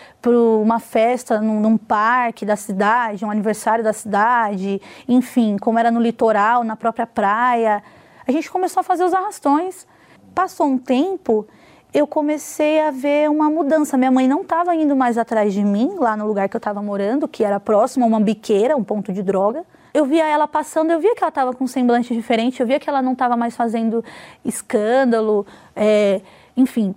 [0.61, 6.01] uma festa num, num, parque da cidade, um aniversário da cidade, enfim, como era no
[6.01, 7.81] litoral, na própria praia,
[8.27, 9.87] a gente começou a fazer os arrastões.
[10.33, 11.47] Passou um tempo,
[11.93, 13.95] eu comecei a ver uma mudança.
[13.95, 16.81] Minha mãe não estava indo mais atrás de mim, lá no lugar que eu estava
[16.81, 19.63] morando, que era próximo a uma biqueira, um ponto de droga.
[19.93, 22.79] Eu via ela passando, eu via que ela estava com um semblante diferente, eu via
[22.79, 24.03] que ela não estava mais fazendo
[24.43, 26.21] escândalo, é,
[26.57, 26.95] enfim.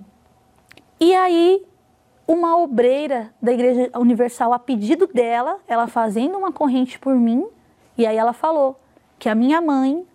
[0.99, 1.63] E aí,
[2.27, 7.47] uma obreira da Igreja Universal, a pedido dela, ela fazendo uma corrente por mim,
[7.99, 8.81] e aí ela falou
[9.19, 10.07] que a minha mãe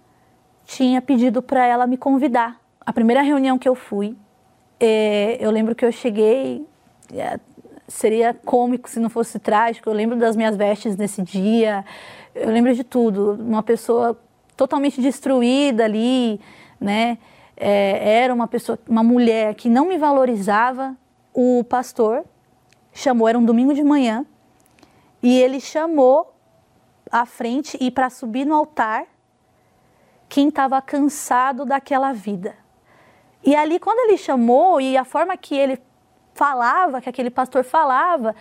[0.66, 2.60] tinha pedido para ela me convidar.
[2.84, 4.16] A primeira reunião que eu fui,
[4.84, 6.66] é, eu lembro que eu cheguei,
[7.14, 7.40] é,
[7.88, 9.88] seria cômico se não fosse trágico.
[9.88, 11.86] Eu lembro das minhas vestes nesse dia,
[12.34, 13.34] eu lembro de tudo.
[13.40, 14.20] Uma pessoa
[14.58, 16.42] totalmente destruída ali,
[16.80, 17.20] né?
[17.56, 20.98] É, era uma pessoa, uma mulher que não me valorizava.
[21.32, 22.26] O pastor
[22.92, 24.26] chamou, era um domingo de manhã,
[25.22, 26.34] e ele chamou
[27.10, 29.06] à frente e para subir no altar
[30.28, 32.61] quem estava cansado daquela vida.
[33.44, 35.80] E ali, quando ele chamou, e a forma que ele
[36.34, 38.36] falava, que aquele pastor falava,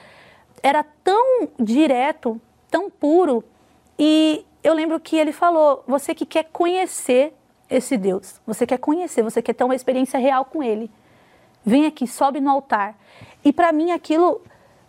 [0.63, 3.43] era tão direto, tão puro.
[3.99, 7.35] E eu lembro que ele falou: você que quer conhecer
[7.69, 10.91] esse Deus, você quer conhecer, você quer ter uma experiência real com ele,
[11.65, 12.97] vem aqui, sobe no altar.
[13.45, 14.43] E para mim aquilo,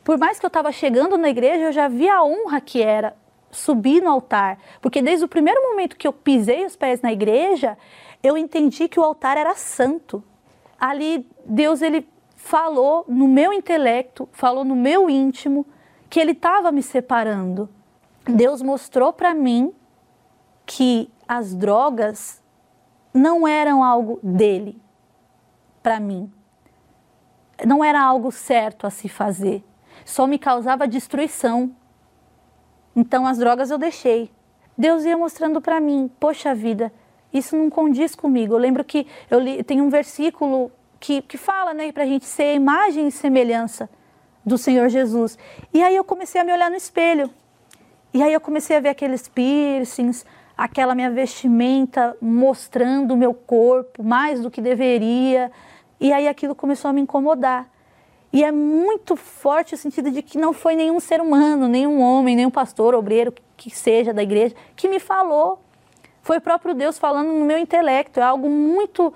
[0.04, 3.16] por mais que eu estava chegando na igreja, eu já vi a honra que era
[3.52, 7.78] subir no altar, porque desde o primeiro momento que eu pisei os pés na igreja,
[8.24, 10.24] eu entendi que o altar era santo.
[10.80, 15.66] Ali Deus ele falou no meu intelecto, falou no meu íntimo
[16.10, 17.70] que ele estava me separando.
[18.26, 19.74] Deus mostrou para mim
[20.66, 22.42] que as drogas
[23.14, 24.82] não eram algo dele
[25.82, 26.32] para mim.
[27.66, 29.64] Não era algo certo a se fazer.
[30.06, 31.76] Só me causava destruição.
[32.96, 34.32] Então as drogas eu deixei.
[34.78, 36.92] Deus ia mostrando para mim, poxa vida,
[37.34, 38.54] isso não condiz comigo.
[38.54, 42.26] Eu lembro que eu li, tem um versículo que, que fala, né, para a gente
[42.26, 43.90] ser a imagem e semelhança
[44.46, 45.38] do Senhor Jesus.
[45.74, 47.30] E aí eu comecei a me olhar no espelho.
[48.14, 50.26] E aí eu comecei a ver aqueles piercings,
[50.58, 55.52] aquela minha vestimenta mostrando o meu corpo mais do que deveria.
[56.00, 57.70] E aí aquilo começou a me incomodar.
[58.34, 62.36] E é muito forte o sentido de que não foi nenhum ser humano, nenhum homem,
[62.36, 65.60] nenhum pastor, obreiro, que seja da igreja, que me falou.
[66.22, 69.14] Foi o próprio Deus falando no meu intelecto, é algo muito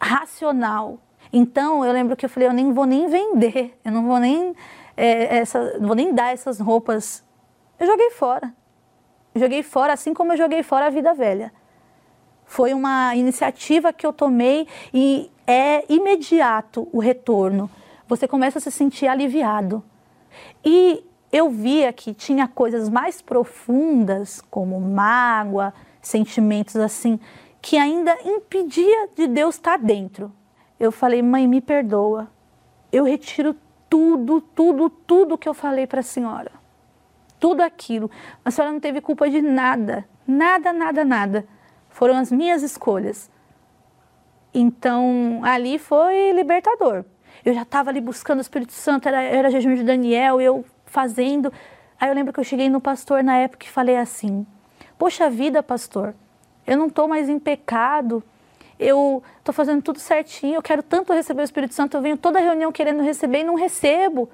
[0.00, 0.98] racional.
[1.32, 4.54] Então eu lembro que eu falei, eu nem vou nem vender, eu não vou nem,
[4.96, 7.24] é, essa, não vou nem dar essas roupas.
[7.78, 8.54] Eu joguei fora.
[9.34, 11.52] Joguei fora, assim como eu joguei fora a vida velha.
[12.44, 17.70] Foi uma iniciativa que eu tomei e é imediato o retorno
[18.10, 19.84] você começa a se sentir aliviado.
[20.64, 27.18] E eu via que tinha coisas mais profundas, como mágoa, sentimentos assim,
[27.60, 30.32] que ainda impedia de Deus estar dentro.
[30.78, 32.28] Eu falei, mãe, me perdoa.
[32.90, 33.54] Eu retiro
[33.88, 36.52] tudo, tudo, tudo que eu falei para a senhora.
[37.38, 38.10] Tudo aquilo.
[38.44, 40.06] A senhora não teve culpa de nada.
[40.26, 41.46] Nada, nada, nada.
[41.88, 43.30] Foram as minhas escolhas.
[44.52, 47.04] Então, ali foi libertador,
[47.44, 51.52] eu já estava ali buscando o Espírito Santo, era, era jejum de Daniel, eu fazendo.
[51.98, 54.46] Aí eu lembro que eu cheguei no pastor na época e falei assim:
[55.00, 56.14] Poxa vida, pastor,
[56.66, 58.22] eu não estou mais em pecado,
[58.78, 62.38] eu estou fazendo tudo certinho, eu quero tanto receber o Espírito Santo, eu venho toda
[62.38, 64.28] reunião querendo receber e não recebo.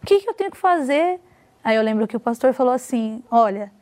[0.00, 1.18] O que, que eu tenho que fazer?
[1.64, 3.72] Aí eu lembro que o pastor falou assim: Olha,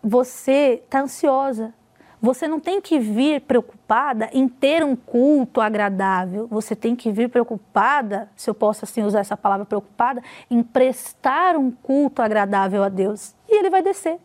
[0.00, 1.74] você está ansiosa,
[2.20, 6.46] você não tem que vir preocupada em ter um culto agradável.
[6.46, 11.56] Você tem que vir preocupada, se eu posso assim usar essa palavra preocupada, em prestar
[11.56, 13.34] um culto agradável a Deus.
[13.48, 14.20] E ele vai descer.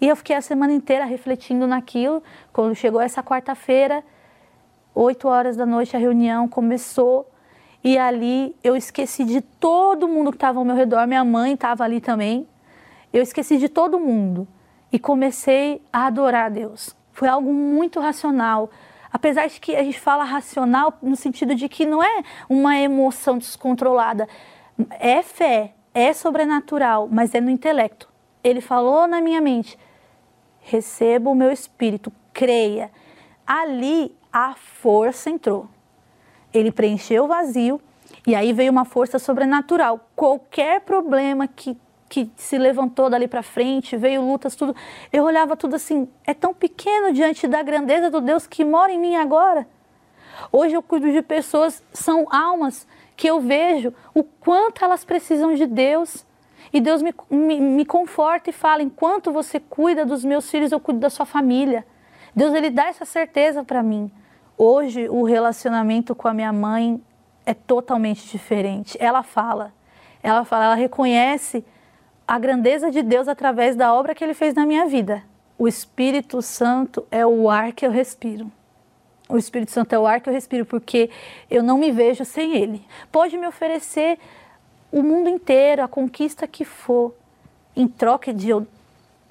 [0.00, 2.22] E eu fiquei a semana inteira refletindo naquilo.
[2.52, 4.04] Quando chegou essa quarta-feira,
[4.94, 7.30] oito horas da noite, a reunião começou.
[7.82, 11.06] E ali eu esqueci de todo mundo que estava ao meu redor.
[11.06, 12.46] Minha mãe estava ali também.
[13.12, 14.46] Eu esqueci de todo mundo
[14.92, 16.94] e comecei a adorar a Deus.
[17.12, 18.70] Foi algo muito racional.
[19.10, 23.38] Apesar de que a gente fala racional no sentido de que não é uma emoção
[23.38, 24.28] descontrolada.
[25.00, 28.08] É fé, é sobrenatural, mas é no intelecto.
[28.44, 29.78] Ele falou na minha mente:
[30.66, 32.90] receba o meu espírito, creia.
[33.46, 35.68] Ali a força entrou.
[36.52, 37.80] Ele preencheu o vazio
[38.26, 40.10] e aí veio uma força sobrenatural.
[40.14, 41.76] Qualquer problema que
[42.08, 44.76] que se levantou dali para frente, veio lutas, tudo.
[45.12, 48.98] Eu olhava tudo assim, é tão pequeno diante da grandeza do Deus que mora em
[48.98, 49.66] mim agora.
[50.52, 52.86] Hoje eu cuido de pessoas, são almas
[53.16, 56.24] que eu vejo o quanto elas precisam de Deus.
[56.72, 60.80] E Deus me, me, me conforta e fala: enquanto você cuida dos meus filhos, eu
[60.80, 61.86] cuido da sua família.
[62.34, 64.10] Deus ele dá essa certeza para mim.
[64.58, 67.00] Hoje o relacionamento com a minha mãe
[67.44, 68.96] é totalmente diferente.
[69.00, 69.72] Ela fala,
[70.22, 71.64] ela fala, ela reconhece
[72.26, 75.22] a grandeza de Deus através da obra que ele fez na minha vida.
[75.58, 78.50] O Espírito Santo é o ar que eu respiro.
[79.28, 81.10] O Espírito Santo é o ar que eu respiro porque
[81.50, 82.84] eu não me vejo sem ele.
[83.10, 84.18] Pode me oferecer
[84.90, 87.14] o mundo inteiro, a conquista que for,
[87.74, 88.66] em troca de eu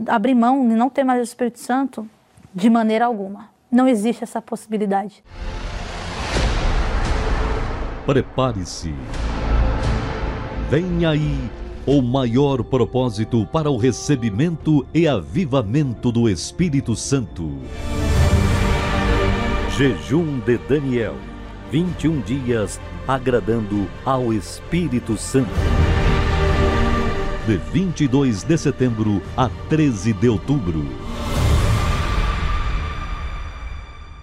[0.08, 2.08] abrir mão e não ter mais o Espírito Santo,
[2.53, 3.49] de maneira alguma.
[3.72, 5.24] Não existe essa possibilidade.
[8.06, 8.93] Prepare-se.
[10.70, 11.49] Vem aí
[11.86, 17.51] o maior propósito para o recebimento e avivamento do Espírito Santo.
[19.78, 21.16] Jejum de Daniel.
[21.72, 25.49] 21 dias agradando ao Espírito Santo.
[27.45, 30.84] De 22 de setembro a 13 de outubro.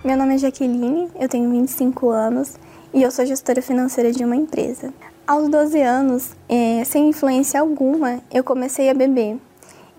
[0.05, 2.57] Meu nome é Jaqueline, eu tenho 25 anos
[2.93, 4.93] e eu sou gestora financeira de uma empresa.
[5.24, 9.39] Aos 12 anos, é, sem influência alguma, eu comecei a beber.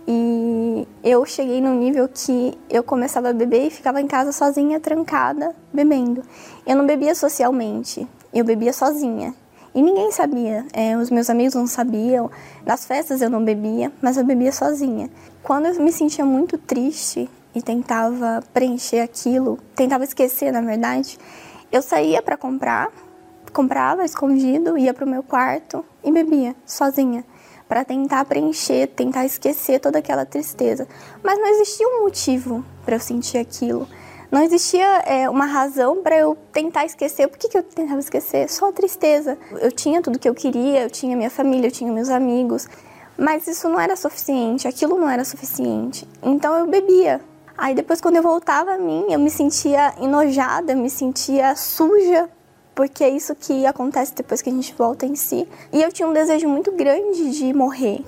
[0.06, 4.82] E eu cheguei num nível que eu começava a beber e ficava em casa sozinha,
[4.82, 6.22] trancada, bebendo.
[6.68, 8.06] Eu não bebia socialmente,
[8.40, 9.34] eu bebia sozinha.
[9.76, 12.30] E ninguém sabia, é, os meus amigos não sabiam,
[12.64, 15.10] nas festas eu não bebia, mas eu bebia sozinha.
[15.42, 21.18] Quando eu me sentia muito triste e tentava preencher aquilo, tentava esquecer, na verdade,
[21.72, 22.92] eu saía para comprar,
[23.52, 27.26] comprava escondido, ia para o meu quarto e bebia sozinha
[27.68, 30.88] para tentar preencher, tentar esquecer toda aquela tristeza.
[31.24, 33.88] Mas não existia um motivo para eu sentir aquilo.
[34.34, 37.28] Não existia é, uma razão para eu tentar esquecer.
[37.28, 38.50] Por que, que eu tentava esquecer?
[38.50, 39.38] Só a tristeza.
[39.62, 42.68] Eu tinha tudo que eu queria, eu tinha minha família, eu tinha meus amigos.
[43.16, 46.08] Mas isso não era suficiente, aquilo não era suficiente.
[46.24, 47.22] Então eu bebia.
[47.56, 52.28] Aí depois, quando eu voltava a mim, eu me sentia enojada, eu me sentia suja,
[52.74, 55.48] porque é isso que acontece depois que a gente volta em si.
[55.72, 58.04] E eu tinha um desejo muito grande de morrer,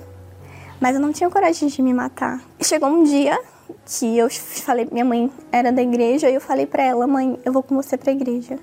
[0.80, 2.42] mas eu não tinha coragem de me matar.
[2.60, 3.38] Chegou um dia
[3.84, 7.52] que eu falei, minha mãe era da igreja, e eu falei para ela, mãe, eu
[7.52, 8.58] vou com você para a igreja.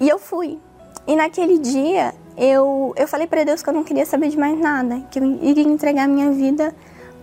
[0.00, 0.58] E eu fui.
[1.06, 4.58] E naquele dia eu, eu falei para Deus que eu não queria saber de mais
[4.58, 6.74] nada, que eu iria entregar minha vida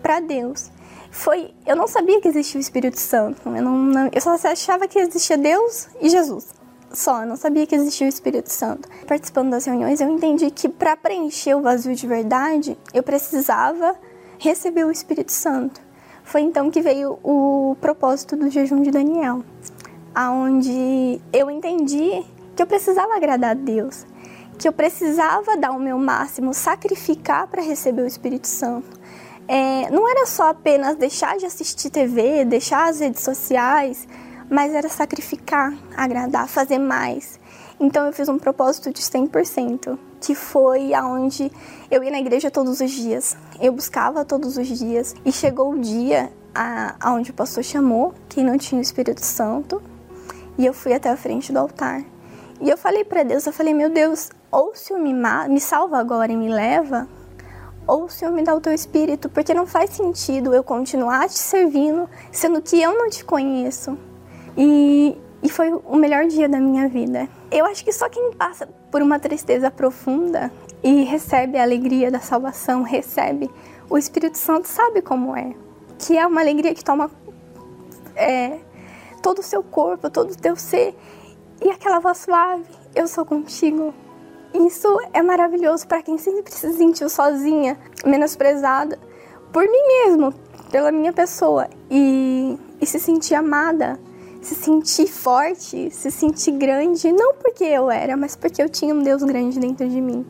[0.02, 0.72] para Deus.
[1.10, 3.42] Foi, eu não sabia que existia o Espírito Santo.
[3.46, 6.48] Eu, não, não, eu só achava que existia Deus e Jesus.
[6.94, 8.88] Só, eu não sabia que existia o Espírito Santo.
[9.08, 13.96] Participando das reuniões, eu entendi que para preencher o vazio de verdade, eu precisava
[14.38, 15.82] receber o Espírito Santo.
[16.24, 19.44] Foi então que veio o propósito do jejum de Daniel,
[20.14, 22.24] aonde eu entendi
[22.56, 24.06] que eu precisava agradar a Deus,
[24.58, 29.00] que eu precisava dar o meu máximo, sacrificar para receber o Espírito Santo.
[29.48, 34.08] É, não era só apenas deixar de assistir TV, deixar as redes sociais,
[34.50, 37.41] mas era sacrificar, agradar, fazer mais.
[37.82, 41.52] Então eu fiz um propósito de 100%, que foi aonde
[41.90, 43.36] eu ia na igreja todos os dias.
[43.60, 46.32] Eu buscava todos os dias e chegou o dia
[47.00, 49.82] aonde o pastor chamou quem não tinha o Espírito Santo
[50.60, 52.04] e eu fui até a frente do altar.
[52.60, 55.12] E eu falei para Deus, eu falei: "Meu Deus, ou o Senhor me,
[55.50, 57.08] me salva agora e me leva,
[57.88, 61.40] ou o Senhor me dá o teu espírito, porque não faz sentido eu continuar te
[61.40, 63.98] servindo, sendo que eu não te conheço.
[64.56, 67.28] E, e foi o melhor dia da minha vida.
[67.50, 70.52] Eu acho que só quem passa por uma tristeza profunda
[70.84, 73.50] e recebe a alegria da salvação, recebe
[73.90, 75.54] o Espírito Santo, sabe como é.
[75.98, 77.10] Que é uma alegria que toma
[78.16, 78.60] é,
[79.22, 80.96] todo o seu corpo, todo o teu ser.
[81.64, 82.66] E aquela voz suave,
[82.96, 83.94] eu sou contigo.
[84.54, 89.00] Isso é maravilhoso para quem sempre se sentiu sozinha, menosprezada
[89.52, 90.34] por mim mesmo,
[90.72, 91.68] pela minha pessoa.
[91.90, 94.00] E, e se sentir amada
[94.42, 99.04] se sentir forte, se sentir grande, não porque eu era, mas porque eu tinha um
[99.04, 100.26] Deus grande dentro de mim.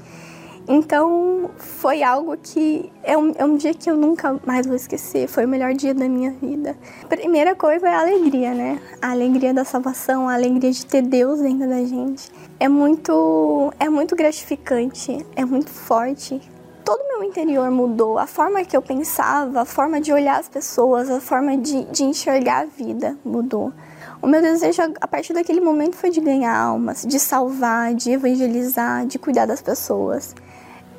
[0.67, 5.27] Então foi algo que é um, é um dia que eu nunca mais vou esquecer.
[5.27, 6.77] Foi o melhor dia da minha vida.
[7.09, 8.79] Primeira coisa é a alegria, né?
[9.01, 12.31] A alegria da salvação, a alegria de ter Deus dentro da gente.
[12.59, 16.39] É muito, é muito gratificante, é muito forte.
[16.85, 18.19] Todo o meu interior mudou.
[18.19, 22.03] A forma que eu pensava, a forma de olhar as pessoas, a forma de, de
[22.03, 23.73] enxergar a vida mudou.
[24.21, 29.05] O meu desejo a partir daquele momento foi de ganhar almas, de salvar, de evangelizar,
[29.05, 30.35] de cuidar das pessoas.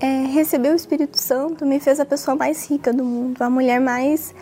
[0.02, 3.80] é, receber o Espírito Santo me fez a pessoa mais rica do mundo, a mulher
[3.80, 4.34] mais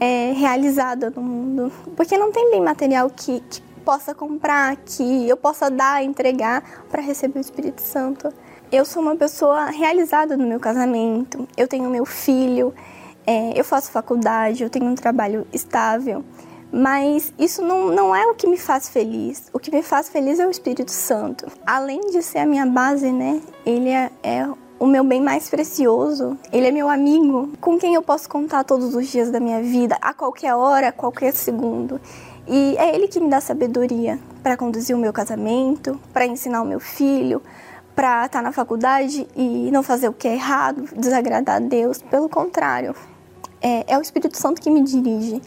[0.00, 1.72] é, realizada do mundo.
[1.94, 7.00] Porque não tem bem material que, que possa comprar, que eu possa dar, entregar para
[7.00, 8.32] receber o Espírito Santo.
[8.72, 12.74] Eu sou uma pessoa realizada no meu casamento, eu tenho meu filho,
[13.24, 16.24] é, eu faço faculdade, eu tenho um trabalho estável.
[16.76, 19.44] Mas isso não, não é o que me faz feliz.
[19.52, 21.46] O que me faz feliz é o Espírito Santo.
[21.64, 23.40] Além de ser a minha base, né?
[23.64, 24.44] Ele é, é
[24.76, 26.36] o meu bem mais precioso.
[26.52, 29.96] Ele é meu amigo, com quem eu posso contar todos os dias da minha vida,
[30.02, 32.00] a qualquer hora, a qualquer segundo.
[32.44, 36.66] E é ele que me dá sabedoria para conduzir o meu casamento, para ensinar o
[36.66, 37.40] meu filho,
[37.94, 42.02] para estar tá na faculdade e não fazer o que é errado, desagradar a Deus.
[42.02, 42.96] Pelo contrário,
[43.62, 45.40] é, é o Espírito Santo que me dirige,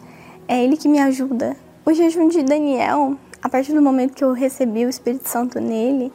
[0.48, 1.56] é ele que me ajuda.
[1.86, 6.12] O jejum de Daniel, a partir do momento que eu recebi o Espírito Santo nele,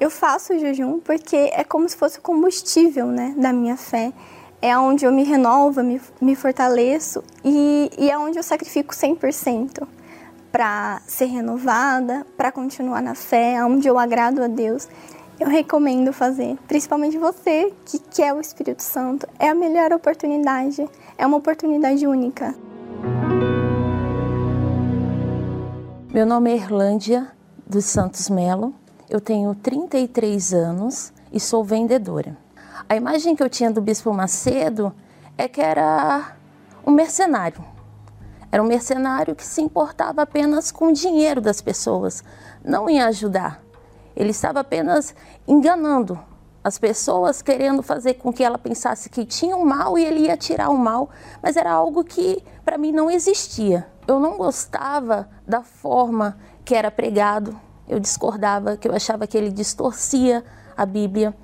[0.00, 4.12] eu faço o jejum porque é como se fosse o combustível né, da minha fé.
[4.60, 9.86] É onde eu me renovo, me, me fortaleço e, e é onde eu sacrifico 100%
[10.50, 14.88] para ser renovada, para continuar na fé, onde eu agrado a Deus.
[15.38, 19.26] Eu recomendo fazer, principalmente você que quer o Espírito Santo.
[19.38, 22.54] É a melhor oportunidade, é uma oportunidade única.
[26.14, 27.26] Meu nome é Erlândia
[27.66, 28.72] dos Santos Melo,
[29.10, 32.36] eu tenho 33 anos e sou vendedora.
[32.88, 34.94] A imagem que eu tinha do Bispo Macedo
[35.36, 36.36] é que era
[36.86, 37.64] um mercenário.
[38.52, 42.22] Era um mercenário que se importava apenas com o dinheiro das pessoas,
[42.64, 43.60] não em ajudar.
[44.14, 45.16] Ele estava apenas
[45.48, 46.16] enganando
[46.62, 50.36] as pessoas, querendo fazer com que ela pensasse que tinha um mal e ele ia
[50.36, 51.10] tirar o mal,
[51.42, 53.92] mas era algo que para mim não existia.
[54.06, 59.50] Eu não gostava da forma que era pregado, eu discordava, que eu achava que ele
[59.50, 60.44] distorcia
[60.76, 61.34] a Bíblia.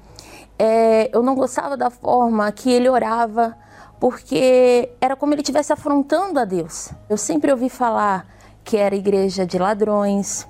[0.58, 3.56] É, eu não gostava da forma que ele orava,
[3.98, 6.90] porque era como ele estivesse afrontando a Deus.
[7.08, 8.26] Eu sempre ouvi falar
[8.62, 10.46] que era igreja de ladrões,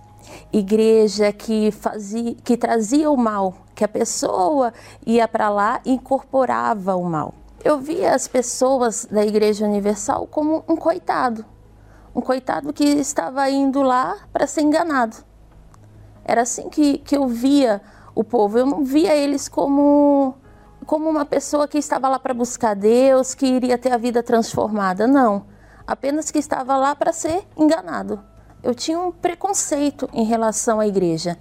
[0.52, 4.72] igreja que fazia, que trazia o mal, que a pessoa
[5.06, 7.34] ia para lá e incorporava o mal.
[7.62, 11.44] Eu via as pessoas da Igreja Universal como um coitado,
[12.14, 15.16] um coitado que estava indo lá para ser enganado.
[16.24, 17.80] Era assim que, que eu via
[18.14, 18.58] o povo.
[18.58, 20.34] Eu não via eles como,
[20.86, 25.06] como uma pessoa que estava lá para buscar Deus, que iria ter a vida transformada.
[25.06, 25.44] Não.
[25.86, 28.30] Apenas que estava lá para ser enganado
[28.62, 31.38] eu tinha um preconceito em relação à igreja,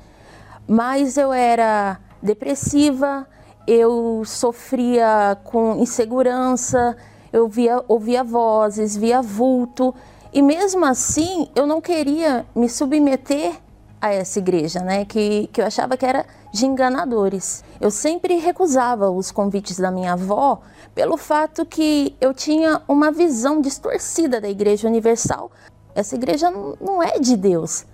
[0.67, 3.27] mas eu era depressiva,
[3.67, 6.95] eu sofria com insegurança,
[7.31, 9.93] eu via, ouvia vozes, via vulto,
[10.33, 13.53] e mesmo assim eu não queria me submeter
[14.01, 15.03] a essa igreja, né?
[15.05, 17.63] Que, que eu achava que era de enganadores.
[17.81, 20.61] Eu sempre recusava os convites da minha avó
[20.95, 25.51] pelo fato que eu tinha uma visão distorcida da Igreja Universal
[25.99, 26.49] essa igreja
[26.79, 27.85] não é de Deus.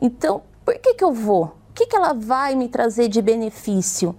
[0.00, 1.44] Então, por que, que eu vou?
[1.44, 4.14] O que, que ela vai me trazer de benefício?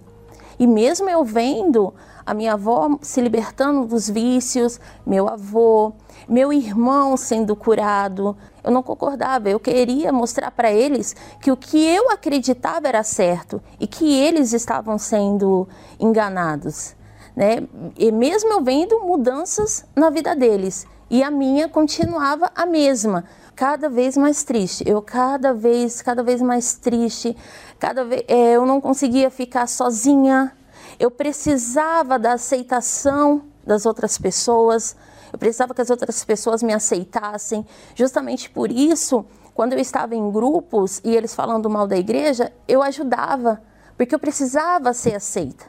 [0.59, 1.93] E mesmo eu vendo
[2.26, 5.93] a minha avó se libertando dos vícios, meu avô,
[6.32, 9.50] meu irmão sendo curado, eu não concordava.
[9.50, 14.54] Eu queria mostrar para eles que o que eu acreditava era certo e que eles
[14.54, 15.68] estavam sendo
[16.00, 16.96] enganados.
[17.36, 17.68] Né?
[17.98, 23.90] E mesmo eu vendo mudanças na vida deles, e a minha continuava a mesma, cada
[23.90, 24.86] vez mais triste.
[24.88, 27.36] Eu cada vez, cada vez mais triste,
[27.78, 30.56] cada vez é, eu não conseguia ficar sozinha.
[30.98, 34.96] Eu precisava da aceitação das outras pessoas.
[35.32, 37.66] Eu precisava que as outras pessoas me aceitassem.
[37.96, 42.82] Justamente por isso, quando eu estava em grupos e eles falando mal da igreja, eu
[42.82, 43.62] ajudava,
[43.98, 45.66] porque eu precisava ser aceita.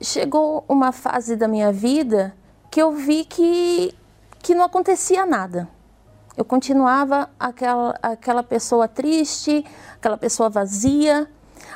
[0.00, 2.34] Chegou uma fase da minha vida
[2.70, 3.94] que eu vi que
[4.42, 5.66] que não acontecia nada.
[6.36, 11.26] Eu continuava aquela, aquela pessoa triste, aquela pessoa vazia,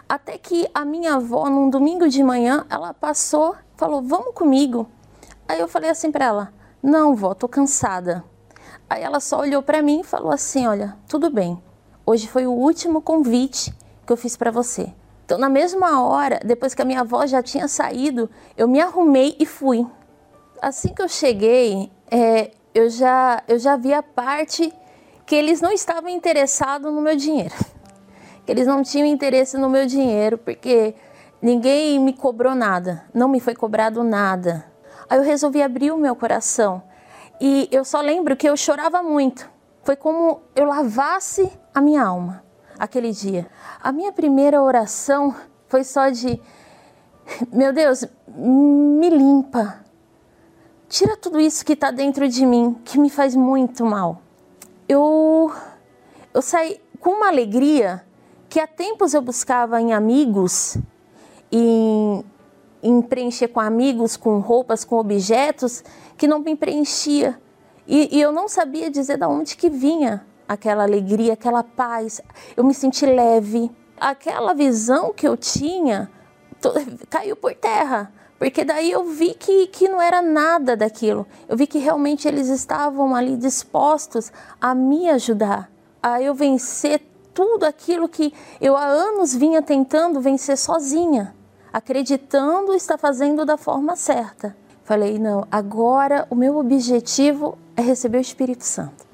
[0.06, 4.86] até que a minha avó, num domingo de manhã, ela passou, falou: Vamos comigo.
[5.48, 8.24] Aí eu falei assim para ela: Não, vó, tô cansada.
[8.88, 11.62] Aí ela só olhou para mim e falou assim: Olha, tudo bem,
[12.06, 13.74] hoje foi o último convite
[14.06, 14.92] que eu fiz para você.
[15.24, 19.36] Então, na mesma hora, depois que a minha avó já tinha saído, eu me arrumei
[19.38, 19.86] e fui.
[20.62, 24.72] Assim que eu cheguei, é, eu já, eu já vi a parte
[25.26, 27.54] que eles não estavam interessados no meu dinheiro.
[28.46, 30.94] Que eles não tinham interesse no meu dinheiro, porque
[31.42, 34.64] ninguém me cobrou nada, não me foi cobrado nada.
[35.08, 36.82] Aí eu resolvi abrir o meu coração.
[37.40, 39.48] E eu só lembro que eu chorava muito.
[39.82, 42.42] Foi como eu lavasse a minha alma
[42.78, 43.46] aquele dia.
[43.82, 45.34] A minha primeira oração
[45.66, 46.40] foi só de
[47.52, 49.84] meu Deus, me limpa.
[50.88, 54.22] Tira tudo isso que está dentro de mim, que me faz muito mal.
[54.88, 55.52] Eu,
[56.32, 58.04] eu saí com uma alegria
[58.48, 60.78] que há tempos eu buscava em amigos,
[61.52, 62.24] em,
[62.82, 65.82] em preencher com amigos, com roupas, com objetos,
[66.16, 67.40] que não me preenchia.
[67.86, 72.20] E, e eu não sabia dizer de onde que vinha aquela alegria, aquela paz.
[72.56, 73.70] Eu me senti leve.
[74.00, 76.10] Aquela visão que eu tinha
[77.10, 78.12] caiu por terra.
[78.38, 81.26] Porque daí eu vi que, que não era nada daquilo.
[81.48, 85.70] Eu vi que realmente eles estavam ali dispostos a me ajudar,
[86.00, 87.02] a eu vencer
[87.34, 91.34] tudo aquilo que eu há anos vinha tentando vencer sozinha,
[91.72, 94.56] acreditando estar fazendo da forma certa.
[94.84, 99.06] Falei, não, agora o meu objetivo é receber o Espírito Santo.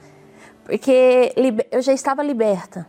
[0.65, 1.33] Porque
[1.71, 2.87] eu já estava liberta.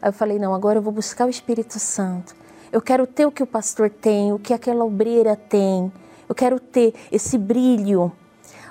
[0.00, 2.34] Aí eu falei, não, agora eu vou buscar o Espírito Santo.
[2.72, 5.92] Eu quero ter o que o pastor tem, o que aquela obreira tem.
[6.28, 8.10] Eu quero ter esse brilho.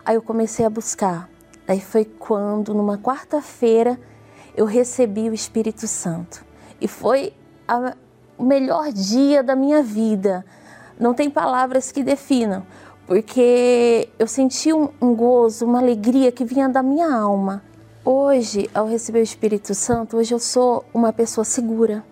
[0.03, 1.29] Aí eu comecei a buscar.
[1.67, 3.99] Aí foi quando, numa quarta-feira,
[4.55, 6.43] eu recebi o Espírito Santo.
[6.81, 7.33] E foi
[7.67, 7.95] a,
[8.37, 10.45] o melhor dia da minha vida.
[10.99, 12.65] Não tem palavras que definam,
[13.05, 17.63] porque eu senti um, um gozo, uma alegria que vinha da minha alma.
[18.05, 22.03] Hoje, ao receber o Espírito Santo, hoje eu sou uma pessoa segura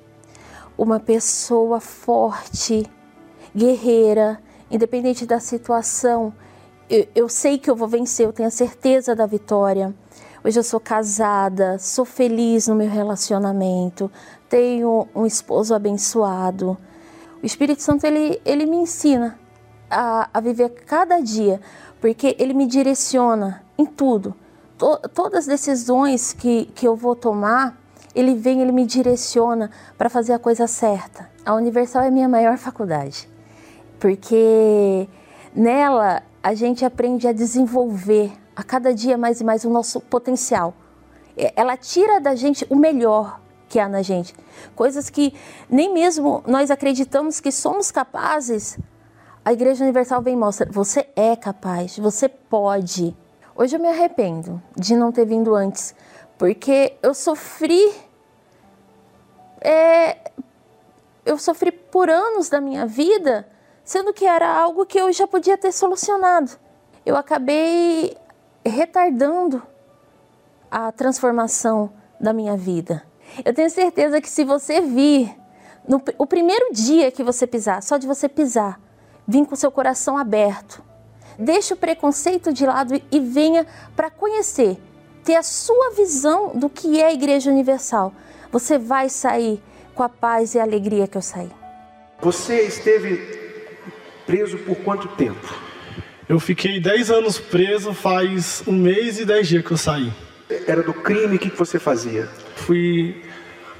[0.81, 2.89] uma pessoa forte,
[3.55, 6.33] guerreira, independente da situação.
[6.89, 9.93] Eu, eu, sei que eu vou vencer, eu tenho a certeza da vitória.
[10.43, 14.11] Hoje eu sou casada, sou feliz no meu relacionamento,
[14.49, 16.75] tenho um esposo abençoado.
[17.43, 19.37] O Espírito Santo ele, ele me ensina
[19.87, 21.61] a, a viver cada dia,
[21.99, 24.33] porque ele me direciona em tudo.
[24.79, 27.79] To, todas as decisões que, que eu vou tomar,
[28.15, 31.29] ele vem, ele me direciona para fazer a coisa certa.
[31.45, 33.29] A Universal é minha maior faculdade,
[33.99, 35.07] porque
[35.53, 40.73] nela a gente aprende a desenvolver a cada dia mais e mais o nosso potencial.
[41.55, 43.39] Ela tira da gente o melhor
[43.69, 44.35] que há na gente,
[44.75, 45.33] coisas que
[45.69, 48.77] nem mesmo nós acreditamos que somos capazes.
[49.45, 53.15] A Igreja Universal vem e mostra: você é capaz, você pode.
[53.55, 55.95] Hoje eu me arrependo de não ter vindo antes,
[56.37, 57.91] porque eu sofri,
[59.61, 60.31] é,
[61.25, 63.47] eu sofri por anos da minha vida,
[63.83, 66.51] sendo que era algo que eu já podia ter solucionado.
[67.05, 68.17] Eu acabei
[68.69, 69.61] retardando
[70.69, 73.03] a transformação da minha vida.
[73.43, 75.35] Eu tenho certeza que se você vir
[75.87, 78.79] no o primeiro dia que você pisar, só de você pisar,
[79.27, 80.83] vir com seu coração aberto,
[81.37, 84.77] deixe o preconceito de lado e venha para conhecer
[85.23, 88.13] ter a sua visão do que é a Igreja Universal,
[88.51, 89.61] você vai sair
[89.93, 91.51] com a paz e a alegria que eu saí.
[92.21, 93.17] Você esteve
[94.25, 95.70] preso por quanto tempo?
[96.31, 100.09] Eu fiquei 10 anos preso, faz um mês e 10 dias que eu saí.
[100.65, 102.25] Era do crime, o que você fazia?
[102.55, 103.21] Fui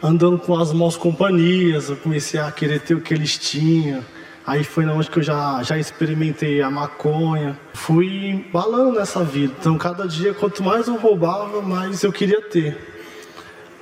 [0.04, 4.04] andando com as mãos companhias, eu comecei a querer ter o que eles tinham
[4.46, 7.58] Aí foi onde que eu já, já experimentei a maconha.
[7.74, 9.54] Fui balando nessa vida.
[9.58, 12.78] Então, cada dia, quanto mais eu roubava, mais eu queria ter.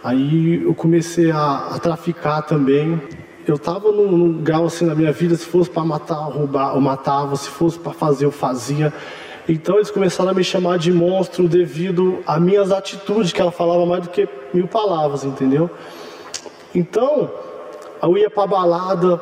[0.03, 3.01] Aí eu comecei a, a traficar também.
[3.49, 7.35] Eu tava num, grau assim na minha vida, se fosse para matar, roubar, eu matava,
[7.35, 8.93] se fosse para fazer, eu fazia.
[9.47, 13.87] Então eles começaram a me chamar de monstro devido a minhas atitudes, que ela falava
[13.87, 15.67] mais do que mil palavras, entendeu?
[16.75, 17.31] Então,
[18.03, 19.19] eu ia pra balada,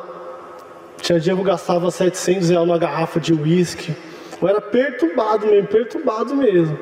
[1.00, 3.96] tinha dia que eu gastava 700 reais numa garrafa de uísque.
[4.42, 6.78] Eu era perturbado mesmo, perturbado mesmo.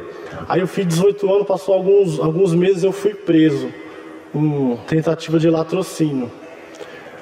[0.49, 3.68] Aí eu fiz 18 anos, passou alguns, alguns meses eu fui preso.
[4.34, 6.28] Um tentativa de latrocínio.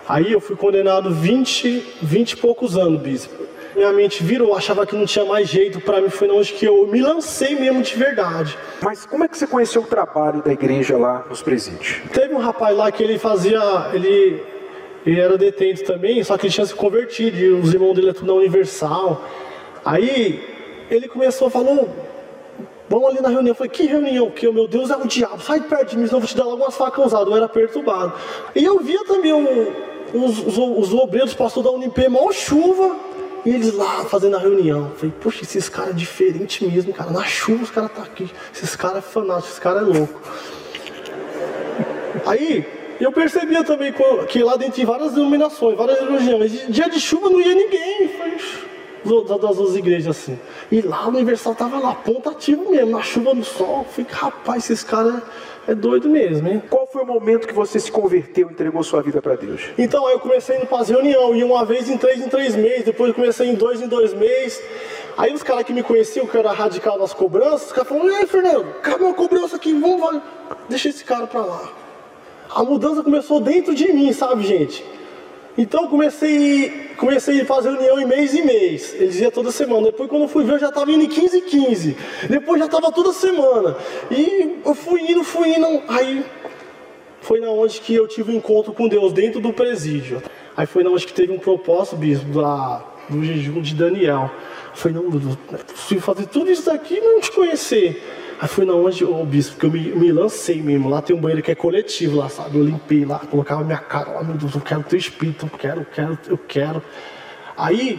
[0.09, 3.43] Aí eu fui condenado 20, 20 e poucos anos, bispo.
[3.75, 6.87] Minha mente virou, achava que não tinha mais jeito para mim, foi onde que eu
[6.87, 8.57] me lancei mesmo de verdade.
[8.81, 11.97] Mas como é que você conheceu o trabalho da igreja lá nos presídios?
[12.13, 13.61] Teve um rapaz lá que ele fazia,
[13.93, 14.41] ele
[15.07, 18.13] ele era detento também, só que ele tinha se convertido, e os irmãos dele é
[18.13, 19.23] tudo na Universal.
[19.85, 20.43] Aí
[20.91, 21.77] ele começou a falar,
[22.89, 23.51] vamos ali na reunião.
[23.51, 24.31] Eu falei, que reunião?
[24.31, 26.37] Que meu Deus é o diabo, sai de perto de mim, senão eu vou te
[26.37, 27.29] dar logo umas facas usadas.
[27.29, 28.15] Eu era perturbado.
[28.55, 29.67] E eu via também um,
[30.15, 32.97] os, os, os obreiros, pastor da Unip, maior chuva,
[33.45, 34.91] e eles lá fazendo a reunião.
[34.91, 37.11] Eu falei, poxa, esses caras é diferente mesmo, cara.
[37.11, 38.31] Na chuva os caras tá aqui.
[38.55, 40.21] Esses caras é fanáticos, esses caras é louco.
[42.25, 42.67] Aí
[43.01, 43.93] eu percebia também
[44.29, 46.53] que lá dentro tinha várias denominações, várias religiões.
[46.69, 48.11] Dia de chuva não ia ninguém.
[49.05, 50.39] das duas igrejas assim.
[50.71, 53.85] E lá o Universal tava lá, ponto ativo mesmo, na chuva, no sol.
[53.91, 55.23] Fiquei, rapaz, esses caras é,
[55.67, 56.63] é doido mesmo, hein?
[56.69, 59.63] Qual foi o momento que você se converteu, entregou sua vida para Deus?
[59.79, 62.55] Então, aí eu comecei indo para as reuniões, ia uma vez em três em três
[62.55, 64.63] meses, depois eu comecei em dois em dois meses.
[65.17, 68.17] Aí os caras que me conheciam, que eu era radical das cobranças, os caras falaram,
[68.19, 69.73] ei Fernando, cadê a cobrança aqui?
[69.73, 70.21] Vamos,
[70.69, 71.73] deixa esse cara pra lá.
[72.51, 74.85] A mudança começou dentro de mim, sabe, gente?
[75.57, 78.95] Então comecei, comecei a fazer reunião em mês em mês.
[78.95, 79.87] Eles iam toda semana.
[79.87, 81.97] Depois quando eu fui ver, eu já estava indo em 15 e 15.
[82.29, 83.77] Depois já estava toda semana.
[84.11, 85.83] E eu fui indo, fui indo.
[85.89, 86.25] Aí
[87.21, 90.23] foi na onde que eu tive um encontro com Deus, dentro do presídio.
[90.57, 94.31] Aí foi na onde que teve um propósito, bispo, da, do jejum de Daniel.
[94.71, 98.03] Eu falei, não, possível fazer tudo isso daqui e não te conhecer.
[98.45, 100.91] Aí foi na onde, ô oh, bispo, que eu me, me, lancei mesmo.
[100.91, 102.59] Lá tem um banheiro que é coletivo lá, sabe?
[102.59, 105.81] Eu limpei lá, colocava minha cara lá, meu Deus, eu quero teu espírito, eu quero,
[105.81, 106.83] eu quero, eu quero.
[107.57, 107.99] Aí,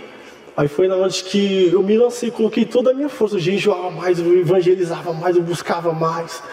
[0.55, 3.89] aí foi na onde que eu me lancei, coloquei toda a minha força, eu jejuava
[3.89, 6.43] mais, eu evangelizava mais, eu buscava mais.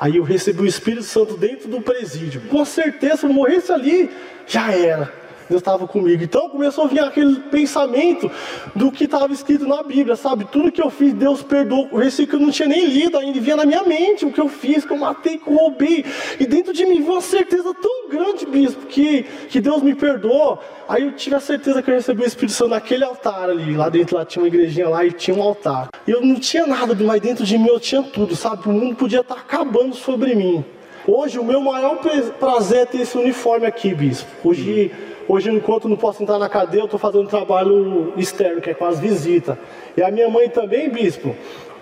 [0.00, 2.40] Aí eu recebi o Espírito Santo dentro do presídio.
[2.48, 4.10] Com certeza, se eu morresse ali,
[4.46, 5.12] já era.
[5.48, 6.22] Deus estava comigo.
[6.22, 8.30] Então começou a vir aquele pensamento
[8.74, 10.44] do que estava escrito na Bíblia, sabe?
[10.44, 11.88] Tudo que eu fiz, Deus perdoou.
[11.90, 14.40] O versículo que eu não tinha nem lido ainda, vinha na minha mente o que
[14.40, 16.04] eu fiz, que eu matei, que eu roubei.
[16.38, 20.58] E dentro de mim veio uma certeza tão grande, bispo, que, que Deus me perdoou.
[20.88, 23.76] Aí eu tive a certeza que eu recebi o Espírito Santo naquele altar ali.
[23.76, 25.88] Lá dentro lá tinha uma igrejinha lá e tinha um altar.
[26.06, 28.68] E eu não tinha nada, mas dentro de mim eu tinha tudo, sabe?
[28.68, 30.64] O mundo podia estar acabando sobre mim.
[31.06, 31.98] Hoje o meu maior
[32.38, 34.28] prazer é ter esse uniforme aqui, bispo.
[34.48, 34.92] Hoje
[35.28, 38.74] Hoje, enquanto não posso entrar na cadeia, eu estou fazendo um trabalho externo, que é
[38.74, 39.56] com as visitas.
[39.96, 41.34] E a minha mãe também, bispo,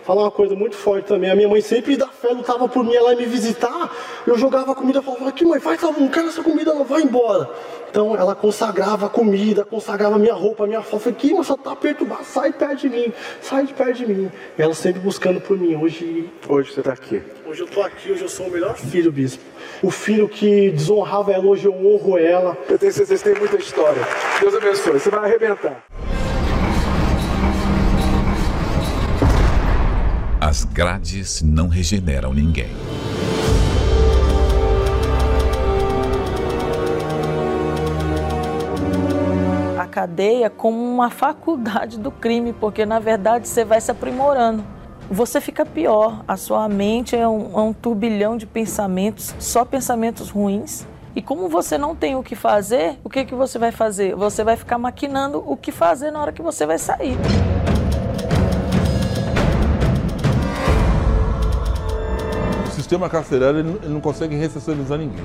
[0.04, 1.30] falar uma coisa muito forte também.
[1.30, 3.94] A minha mãe sempre da fé lutava por mim, ela ia me visitar.
[4.26, 7.50] Eu jogava comida, falava, aqui mãe, faz, não quero essa comida, não, vai embora.
[7.90, 11.56] Então ela consagrava a comida, consagrava a minha roupa, a minha falei, que, mas só
[11.56, 14.30] tá perturbado, sai perto de mim, sai de perto de mim.
[14.58, 15.76] E ela sempre buscando por mim.
[15.76, 16.30] Hoje.
[16.48, 17.22] Hoje você está aqui.
[17.46, 19.42] Hoje eu estou aqui, hoje eu sou o melhor filho, bispo.
[19.82, 22.54] O filho que desonrava ela, hoje eu honro ela.
[22.68, 24.02] Eu tenho certeza que vocês têm muita história.
[24.38, 25.82] Deus abençoe, você vai arrebentar.
[30.38, 32.68] As grades não regeneram ninguém.
[39.78, 44.62] A cadeia como uma faculdade do crime, porque na verdade você vai se aprimorando.
[45.12, 50.30] Você fica pior, a sua mente é um, é um turbilhão de pensamentos, só pensamentos
[50.30, 50.86] ruins.
[51.16, 54.14] E como você não tem o que fazer, o que, que você vai fazer?
[54.14, 57.16] Você vai ficar maquinando o que fazer na hora que você vai sair.
[62.72, 65.24] sistema carcerário ele não consegue ressocializar ninguém.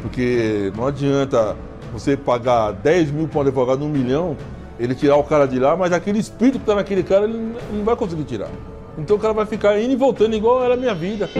[0.00, 1.56] Porque não adianta
[1.92, 4.36] você pagar 10 mil para um advogado, um milhão,
[4.78, 7.84] ele tirar o cara de lá, mas aquele espírito que está naquele cara, ele não
[7.84, 8.48] vai conseguir tirar.
[8.98, 11.30] Então o cara vai ficar indo e voltando igual era a minha vida.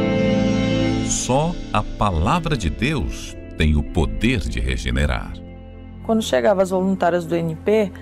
[1.04, 5.32] Só a palavra de Deus tem o poder de regenerar.
[6.04, 7.92] Quando chegavam as voluntárias do NP,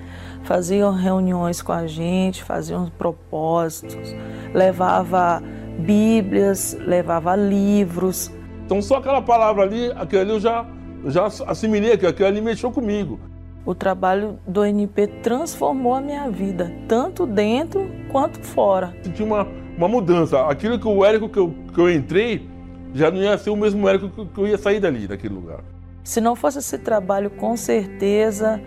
[0.45, 4.15] faziam reuniões com a gente, faziam propósitos,
[4.53, 5.43] levava
[5.79, 8.31] bíblias, levava livros.
[8.65, 10.67] Então só aquela palavra ali, aquele ali eu já,
[11.07, 13.19] já assimilei, aquele ali mexeu comigo.
[13.67, 18.95] O trabalho do NP transformou a minha vida, tanto dentro quanto fora.
[19.03, 19.45] Senti uma,
[19.77, 20.47] uma mudança.
[20.47, 22.49] Aquilo que o Érico que eu, que eu entrei,
[22.95, 25.59] já não ia ser o mesmo Érico que, que eu ia sair dali, daquele lugar.
[26.05, 28.61] Se não fosse esse trabalho, com certeza,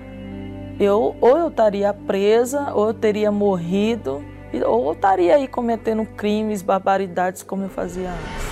[0.78, 4.22] eu ou eu estaria presa, ou eu teria morrido,
[4.66, 8.50] ou estaria aí cometendo crimes, barbaridades como eu fazia antes.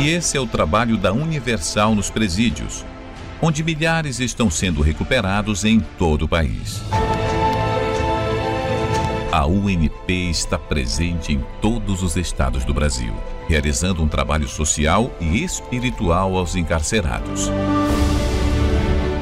[0.00, 2.84] E esse é o trabalho da Universal nos presídios,
[3.42, 6.82] onde milhares estão sendo recuperados em todo o país.
[9.32, 13.14] A UNP está presente em todos os estados do Brasil,
[13.48, 17.48] realizando um trabalho social e espiritual aos encarcerados.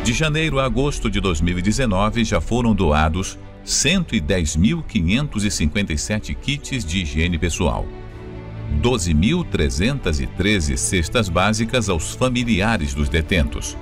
[0.03, 7.85] De janeiro a agosto de 2019, já foram doados 110.557 kits de higiene pessoal,
[8.81, 13.77] 12.313 cestas básicas aos familiares dos detentos,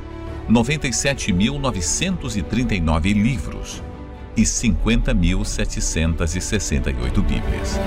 [0.51, 3.81] 97.939 livros
[4.37, 7.79] e 50.768 bíblias.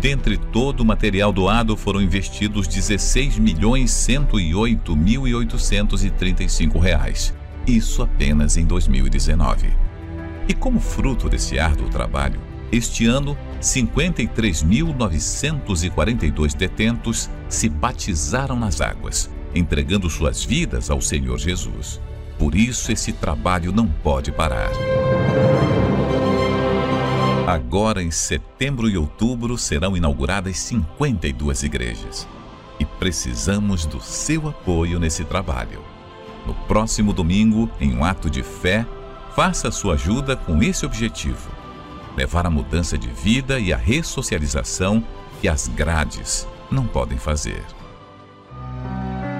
[0.00, 7.34] Dentre todo o material doado foram investidos 16 milhões 108.835 reais.
[7.66, 9.68] Isso apenas em 2019.
[10.48, 12.40] E como fruto desse árduo trabalho,
[12.70, 19.28] este ano, 53.942 detentos se batizaram nas águas,
[19.58, 22.00] entregando suas vidas ao Senhor Jesus.
[22.38, 24.70] Por isso, esse trabalho não pode parar.
[27.46, 32.28] Agora, em setembro e outubro, serão inauguradas 52 igrejas.
[32.78, 35.80] E precisamos do seu apoio nesse trabalho.
[36.44, 38.84] No próximo domingo, em um ato de fé,
[39.34, 41.50] faça sua ajuda com esse objetivo:
[42.16, 45.02] levar a mudança de vida e a ressocialização
[45.40, 47.75] que as grades não podem fazer.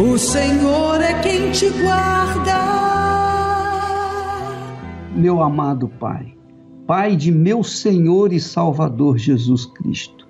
[0.00, 2.68] O Senhor é quem te guarda
[5.12, 6.36] meu amado Pai,
[6.86, 10.28] Pai de meu Senhor e Salvador Jesus Cristo.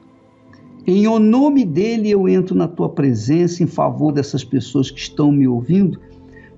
[0.86, 5.30] Em o nome dele eu entro na tua presença em favor dessas pessoas que estão
[5.30, 6.00] me ouvindo,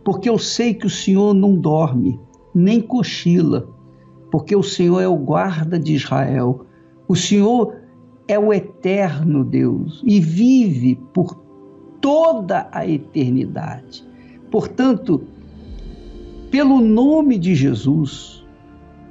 [0.04, 2.20] porque eu sei que o Senhor não dorme,
[2.54, 3.68] nem cochila,
[4.30, 6.64] porque o Senhor é o guarda de Israel.
[7.08, 7.74] O Senhor
[8.28, 11.49] é o eterno Deus e vive por
[12.00, 14.04] toda a eternidade.
[14.50, 15.22] Portanto,
[16.50, 18.44] pelo nome de Jesus,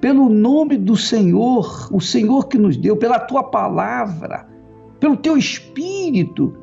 [0.01, 4.47] pelo nome do Senhor, o Senhor que nos deu, pela tua palavra,
[4.99, 6.53] pelo teu espírito,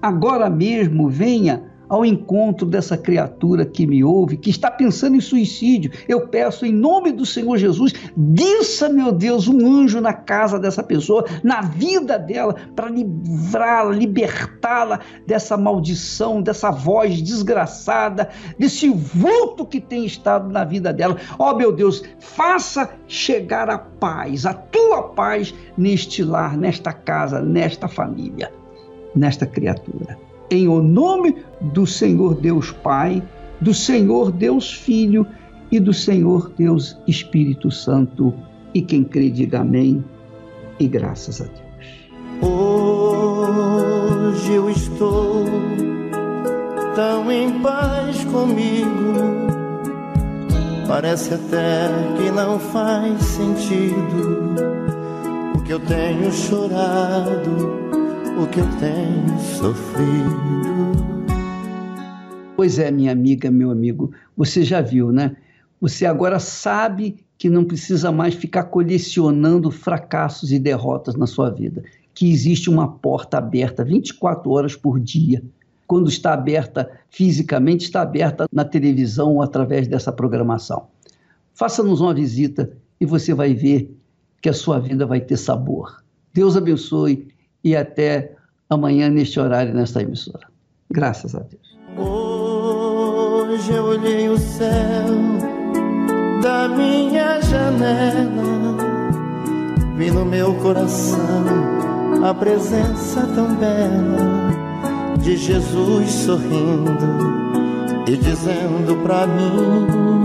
[0.00, 5.90] agora mesmo venha ao encontro dessa criatura que me ouve, que está pensando em suicídio.
[6.08, 10.82] Eu peço em nome do Senhor Jesus, desça, meu Deus, um anjo na casa dessa
[10.82, 18.28] pessoa, na vida dela, para livrá-la, libertá-la dessa maldição, dessa voz desgraçada,
[18.58, 21.16] desse vulto que tem estado na vida dela.
[21.38, 27.40] Ó, oh, meu Deus, faça chegar a paz, a tua paz neste lar, nesta casa,
[27.40, 28.52] nesta família,
[29.14, 33.22] nesta criatura em o nome do Senhor Deus Pai,
[33.60, 35.26] do Senhor Deus Filho
[35.70, 38.32] e do Senhor Deus Espírito Santo.
[38.74, 40.04] E quem crê, diga amém
[40.78, 41.68] e graças a Deus.
[42.40, 45.44] Hoje eu estou
[46.94, 49.48] tão em paz comigo.
[50.86, 54.54] Parece até que não faz sentido
[55.54, 57.88] o que eu tenho chorado
[58.38, 60.38] o que eu tenho sofrido.
[62.54, 65.36] Pois é, minha amiga, meu amigo, você já viu, né?
[65.80, 71.82] Você agora sabe que não precisa mais ficar colecionando fracassos e derrotas na sua vida,
[72.14, 75.42] que existe uma porta aberta 24 horas por dia.
[75.86, 80.86] Quando está aberta fisicamente, está aberta na televisão ou através dessa programação.
[81.54, 82.70] Faça-nos uma visita
[83.00, 83.96] e você vai ver
[84.40, 86.04] que a sua vida vai ter sabor.
[86.32, 87.28] Deus abençoe
[87.62, 88.32] e até
[88.68, 90.46] amanhã neste horário nesta emissora.
[90.90, 91.78] Graças a Deus.
[91.96, 95.06] Hoje eu olhei o céu
[96.42, 98.76] da minha janela,
[99.96, 101.18] vi no meu coração
[102.24, 104.50] a presença tão bela
[105.20, 106.92] de Jesus sorrindo
[108.06, 110.17] e dizendo para mim: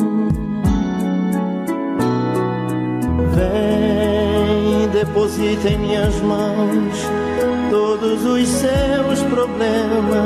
[5.14, 7.08] deposita em minhas mãos
[7.70, 10.18] todos os seus problemas.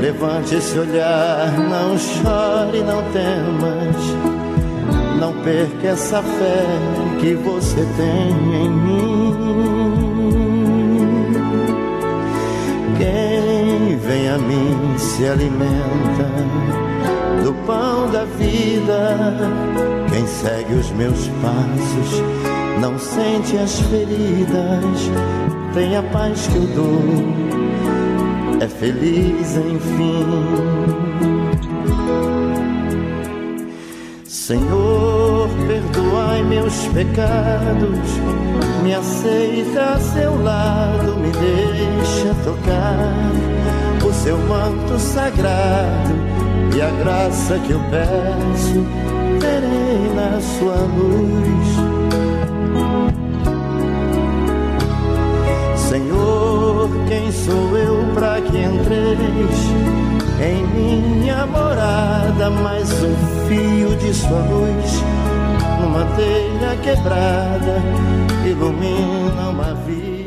[0.00, 3.96] Levante esse olhar, não chore, não temas.
[5.20, 6.66] Não perca essa fé
[7.20, 8.30] que você tem
[8.64, 9.36] em mim.
[12.98, 16.28] Quem vem a mim se alimenta
[17.44, 19.16] do pão da vida.
[20.10, 22.41] Quem segue os meus passos
[22.82, 24.98] não sente as feridas
[25.72, 27.00] tem a paz que eu dou,
[28.60, 30.26] é feliz enfim.
[34.24, 38.00] Senhor, perdoai meus pecados,
[38.82, 43.14] me aceita a seu lado, me deixa tocar
[44.04, 46.14] o seu manto sagrado
[46.76, 48.84] e a graça que eu peço,
[49.40, 52.01] terei na sua luz
[57.06, 59.58] quem sou eu para que entreis
[60.40, 62.48] em minha morada?
[62.48, 63.14] Mais um
[63.46, 65.02] fio de sua luz,
[65.82, 67.82] numa telha quebrada,
[68.46, 70.21] ilumina uma vida.